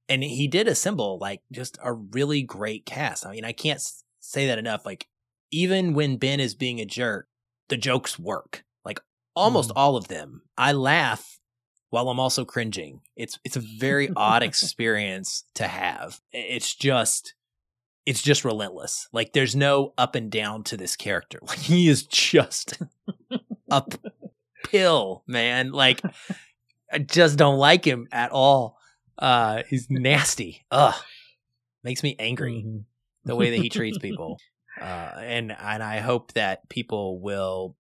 And 0.09 0.23
he 0.23 0.47
did 0.47 0.69
assemble 0.69 1.19
like 1.19 1.43
just 1.53 1.79
a 1.83 1.93
really 1.93 2.43
great 2.43 2.87
cast. 2.87 3.27
I 3.27 3.33
mean, 3.33 3.45
I 3.45 3.53
can't 3.53 3.83
say 4.21 4.47
that 4.47 4.59
enough. 4.59 4.87
Like, 4.87 5.09
even 5.51 5.95
when 5.95 6.17
Ben 6.17 6.41
is 6.41 6.55
being 6.55 6.81
a 6.81 6.85
jerk, 6.87 7.27
the 7.69 7.77
jokes 7.77 8.19
work. 8.19 8.65
Like 8.85 9.01
almost 9.35 9.71
Mhm. 9.71 9.75
all 9.77 9.97
of 9.97 10.09
them. 10.09 10.43
I 10.57 10.73
laugh 10.73 11.39
while 11.91 12.09
I'm 12.09 12.21
also 12.21 12.45
cringing. 12.45 13.01
It's 13.17 13.39
it's 13.45 13.57
a 13.57 13.61
very 13.79 14.11
odd 14.17 14.43
experience 14.43 15.45
to 15.55 15.67
have. 15.69 16.21
It's 16.33 16.75
just 16.75 17.35
it's 18.07 18.23
just 18.23 18.45
relentless. 18.45 19.09
Like 19.13 19.33
there's 19.33 19.55
no 19.57 19.93
up 19.99 20.15
and 20.15 20.31
down 20.31 20.65
to 20.65 20.77
this 20.77 20.97
character. 20.97 21.39
Like 21.47 21.59
he 21.59 21.89
is 21.89 22.05
just 22.05 22.79
uphill, 23.71 25.25
man. 25.27 25.73
Like 25.73 26.01
I 26.93 26.99
just 26.99 27.37
don't 27.39 27.59
like 27.59 27.85
him 27.85 28.09
at 28.13 28.31
all. 28.33 28.79
Uh 29.19 29.63
he's 29.69 29.89
nasty. 29.91 30.65
Ugh. 30.71 30.95
Makes 31.85 32.03
me 32.03 32.17
angry 32.19 32.65
Mhm. 32.67 32.85
the 33.25 33.37
way 33.37 33.51
that 33.51 33.63
he 33.63 33.69
treats 33.69 33.99
people. 33.99 34.39
Uh, 34.81 34.85
and 35.21 35.51
and 35.59 35.83
I 35.83 35.99
hope 35.99 36.33
that 36.35 36.69
people 36.69 37.21
will 37.21 37.77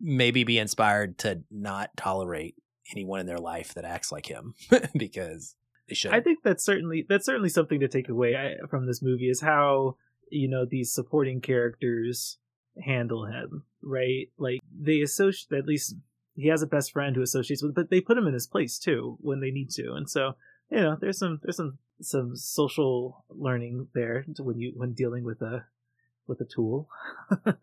maybe 0.00 0.44
be 0.44 0.58
inspired 0.58 1.18
to 1.18 1.42
not 1.50 1.90
tolerate 1.96 2.54
anyone 2.92 3.20
in 3.20 3.26
their 3.26 3.38
life 3.38 3.74
that 3.74 3.84
acts 3.84 4.10
like 4.12 4.26
him 4.26 4.54
because 4.96 5.54
they 5.88 5.94
should. 5.94 6.12
I 6.12 6.20
think 6.20 6.40
that's 6.42 6.64
certainly 6.64 7.06
that's 7.08 7.26
certainly 7.26 7.48
something 7.48 7.80
to 7.80 7.88
take 7.88 8.08
away 8.08 8.36
I- 8.36 8.66
from 8.68 8.86
this 8.86 9.02
movie 9.02 9.28
is 9.30 9.40
how 9.40 9.96
you 10.30 10.48
know 10.48 10.64
these 10.64 10.92
supporting 10.92 11.40
characters 11.40 12.38
handle 12.82 13.26
him, 13.26 13.64
right? 13.82 14.28
Like 14.38 14.60
they 14.78 15.00
associate 15.00 15.58
at 15.58 15.66
least 15.66 15.96
he 16.36 16.48
has 16.48 16.62
a 16.62 16.66
best 16.66 16.92
friend 16.92 17.16
who 17.16 17.22
associates 17.22 17.62
with, 17.62 17.74
but 17.74 17.90
they 17.90 18.00
put 18.00 18.16
him 18.18 18.26
in 18.26 18.34
his 18.34 18.46
place 18.46 18.78
too 18.78 19.16
when 19.20 19.40
they 19.40 19.50
need 19.50 19.70
to, 19.70 19.94
and 19.94 20.08
so 20.08 20.34
you 20.70 20.80
know 20.80 20.96
there's 21.00 21.18
some 21.18 21.40
there's 21.42 21.56
some 21.56 21.78
some 22.00 22.36
social 22.36 23.24
learning 23.30 23.88
there 23.94 24.24
to 24.36 24.42
when 24.44 24.58
you 24.58 24.72
when 24.76 24.92
dealing 24.92 25.24
with 25.24 25.42
a 25.42 25.64
with 26.26 26.40
a 26.40 26.44
tool. 26.44 26.88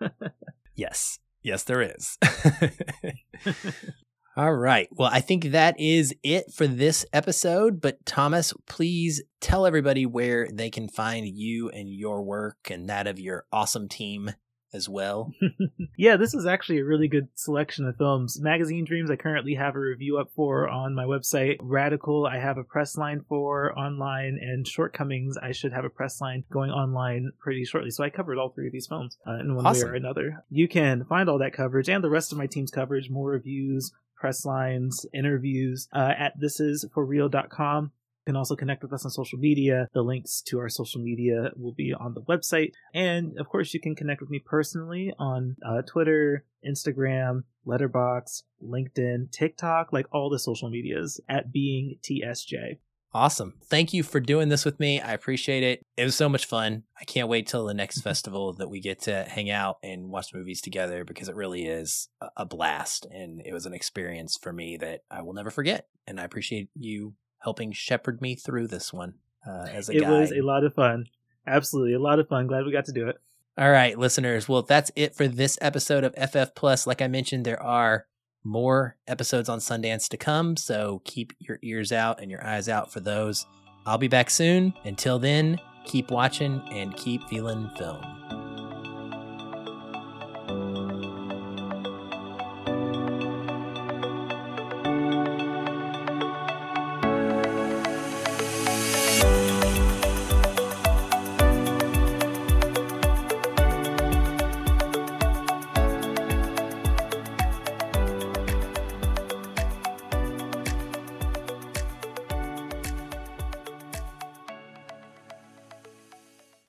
Yes. 0.76 1.20
Yes, 1.42 1.64
there 1.64 1.82
is. 1.82 2.18
All 4.38 4.54
right. 4.54 4.90
Well, 4.92 5.10
I 5.12 5.22
think 5.22 5.46
that 5.52 5.80
is 5.80 6.14
it 6.22 6.52
for 6.52 6.68
this 6.68 7.06
episode. 7.14 7.80
But 7.80 8.06
Thomas, 8.06 8.54
please 8.68 9.22
tell 9.40 9.66
everybody 9.66 10.06
where 10.06 10.50
they 10.52 10.70
can 10.70 10.90
find 10.90 11.26
you 11.26 11.70
and 11.70 11.90
your 11.90 12.22
work 12.22 12.70
and 12.70 12.90
that 12.90 13.08
of 13.08 13.18
your 13.18 13.46
awesome 13.54 13.88
team 13.88 14.32
as 14.74 14.90
well. 14.90 15.32
yeah, 15.98 16.18
this 16.18 16.34
is 16.34 16.46
actually 16.46 16.80
a 16.80 16.86
really 16.86 17.08
good 17.08 17.30
selection 17.36 17.88
of 17.88 17.96
films. 17.96 18.38
Magazine 18.42 18.84
Dreams, 18.84 19.10
I 19.10 19.16
currently 19.16 19.56
have 19.56 19.76
a 19.76 19.80
review 19.80 20.18
up 20.18 20.32
for 20.36 20.68
on 20.68 20.94
my 20.94 21.06
website. 21.06 21.56
Radical, 21.62 22.28
I 22.28 22.40
have 22.40 22.58
a 22.58 22.64
press 22.66 22.98
line 22.98 23.24
for 23.30 23.78
online, 23.80 24.38
and 24.42 24.68
Shortcomings, 24.68 25.38
I 25.42 25.54
should 25.54 25.72
have 25.72 25.86
a 25.86 25.90
press 25.90 26.20
line 26.20 26.44
going 26.52 26.72
online 26.72 27.32
pretty 27.40 27.64
shortly. 27.64 27.90
So 27.90 28.04
I 28.04 28.10
covered 28.10 28.38
all 28.38 28.50
three 28.50 28.68
of 28.68 28.74
these 28.74 28.88
films 28.88 29.18
uh, 29.26 29.40
in 29.40 29.56
one 29.56 29.66
Awesome. 29.66 29.88
way 29.88 29.94
or 29.94 29.96
another. 29.96 30.44
You 30.50 30.68
can 30.68 31.06
find 31.06 31.30
all 31.30 31.40
that 31.40 31.54
coverage 31.54 31.88
and 31.88 32.04
the 32.04 32.10
rest 32.10 32.34
of 32.34 32.38
my 32.38 32.48
team's 32.48 32.72
coverage, 32.72 33.10
more 33.10 33.30
reviews, 33.30 33.94
press 34.16 34.46
lines, 34.46 35.06
interviews 35.14 35.88
uh, 35.94 36.14
at 36.18 36.40
thisisforreal.com. 36.40 37.92
You 38.26 38.32
can 38.32 38.38
also 38.38 38.56
connect 38.56 38.82
with 38.82 38.92
us 38.92 39.06
on 39.06 39.12
social 39.12 39.38
media. 39.38 39.88
The 39.94 40.02
links 40.02 40.42
to 40.48 40.60
our 40.60 40.70
social 40.70 41.00
media 41.02 41.52
will 41.56 41.74
be 41.74 41.94
on 41.94 42.16
the 42.16 42.22
website. 42.24 42.72
And 42.94 43.38
of 43.40 43.48
course, 43.48 43.74
you 43.74 43.80
can 43.80 43.96
connect 43.96 44.22
with 44.22 44.32
me 44.32 44.42
personally 44.44 45.14
on 45.20 45.58
uh, 45.64 45.84
Twitter, 45.84 46.44
Instagram, 46.68 47.44
Letterboxd, 47.68 48.44
LinkedIn, 48.64 49.32
TikTok, 49.32 49.94
like 49.94 50.08
all 50.12 50.30
the 50.30 50.40
social 50.40 50.70
medias 50.70 51.20
at 51.30 51.52
being 51.52 51.98
TSJ. 52.02 52.80
Awesome. 53.16 53.54
Thank 53.64 53.94
you 53.94 54.04
for 54.04 54.20
doing 54.20 54.50
this 54.50 54.66
with 54.66 54.78
me. 54.78 55.00
I 55.00 55.14
appreciate 55.14 55.64
it. 55.64 55.82
It 55.96 56.04
was 56.04 56.16
so 56.16 56.28
much 56.28 56.46
fun. 56.46 56.84
I 57.00 57.06
can't 57.06 57.30
wait 57.30 57.48
till 57.48 57.66
the 57.66 57.74
next 57.74 58.02
festival 58.04 58.52
that 58.56 58.70
we 58.70 58.82
get 58.82 59.04
to 59.04 59.24
hang 59.24 59.50
out 59.50 59.78
and 59.82 60.10
watch 60.10 60.34
movies 60.34 60.60
together 60.60 61.06
because 61.06 61.30
it 61.30 61.36
really 61.36 61.66
is 61.66 62.10
a- 62.36 62.46
blast. 62.46 63.08
And 63.10 63.42
it 63.46 63.54
was 63.54 63.66
an 63.66 63.74
experience 63.74 64.36
for 64.36 64.52
me 64.52 64.76
that 64.82 65.04
I 65.10 65.22
will 65.22 65.32
never 65.32 65.50
forget. 65.50 65.88
And 66.06 66.20
I 66.20 66.26
appreciate 66.26 66.68
you 66.76 67.14
helping 67.40 67.72
shepherd 67.72 68.22
me 68.22 68.36
through 68.36 68.68
this 68.68 68.92
one 68.92 69.14
uh, 69.48 69.68
as 69.72 69.88
a 69.88 69.94
guy. 69.94 70.00
It 70.00 70.02
guide. 70.02 70.20
was 70.20 70.32
a 70.34 70.42
lot 70.42 70.66
of 70.66 70.74
fun. 70.74 71.06
Absolutely, 71.48 71.94
a 71.94 72.00
lot 72.00 72.20
of 72.20 72.28
fun. 72.28 72.48
Glad 72.48 72.66
we 72.66 72.74
got 72.74 72.84
to 72.86 72.92
do 72.92 73.08
it. 73.08 73.16
All 73.58 73.72
right, 73.72 73.98
listeners. 73.98 74.50
Well, 74.50 74.64
that's 74.64 74.92
it 74.98 75.16
for 75.16 75.30
this 75.30 75.58
episode 75.62 76.04
of 76.04 76.14
FF 76.16 76.54
Plus. 76.54 76.86
Like 76.86 77.02
I 77.02 77.08
mentioned, 77.08 77.46
there 77.46 77.64
are 77.64 78.08
more 78.46 78.96
episodes 79.08 79.50
on 79.50 79.60
Sundance 79.60 80.08
to 80.10 80.18
come, 80.18 80.56
so 80.56 81.02
keep 81.04 81.34
your 81.40 81.60
ears 81.62 81.92
out 81.92 82.22
and 82.22 82.30
your 82.30 82.46
eyes 82.46 82.70
out 82.70 82.92
for 82.92 83.00
those. 83.00 83.46
I'll 83.86 83.98
be 83.98 84.08
back 84.08 84.30
soon. 84.30 84.74
Until 84.84 85.20
then, 85.20 85.60
keep 85.86 86.12
watching 86.12 86.62
and 86.72 86.96
keep 86.96 87.28
feeling 87.28 87.70
film. 87.78 88.45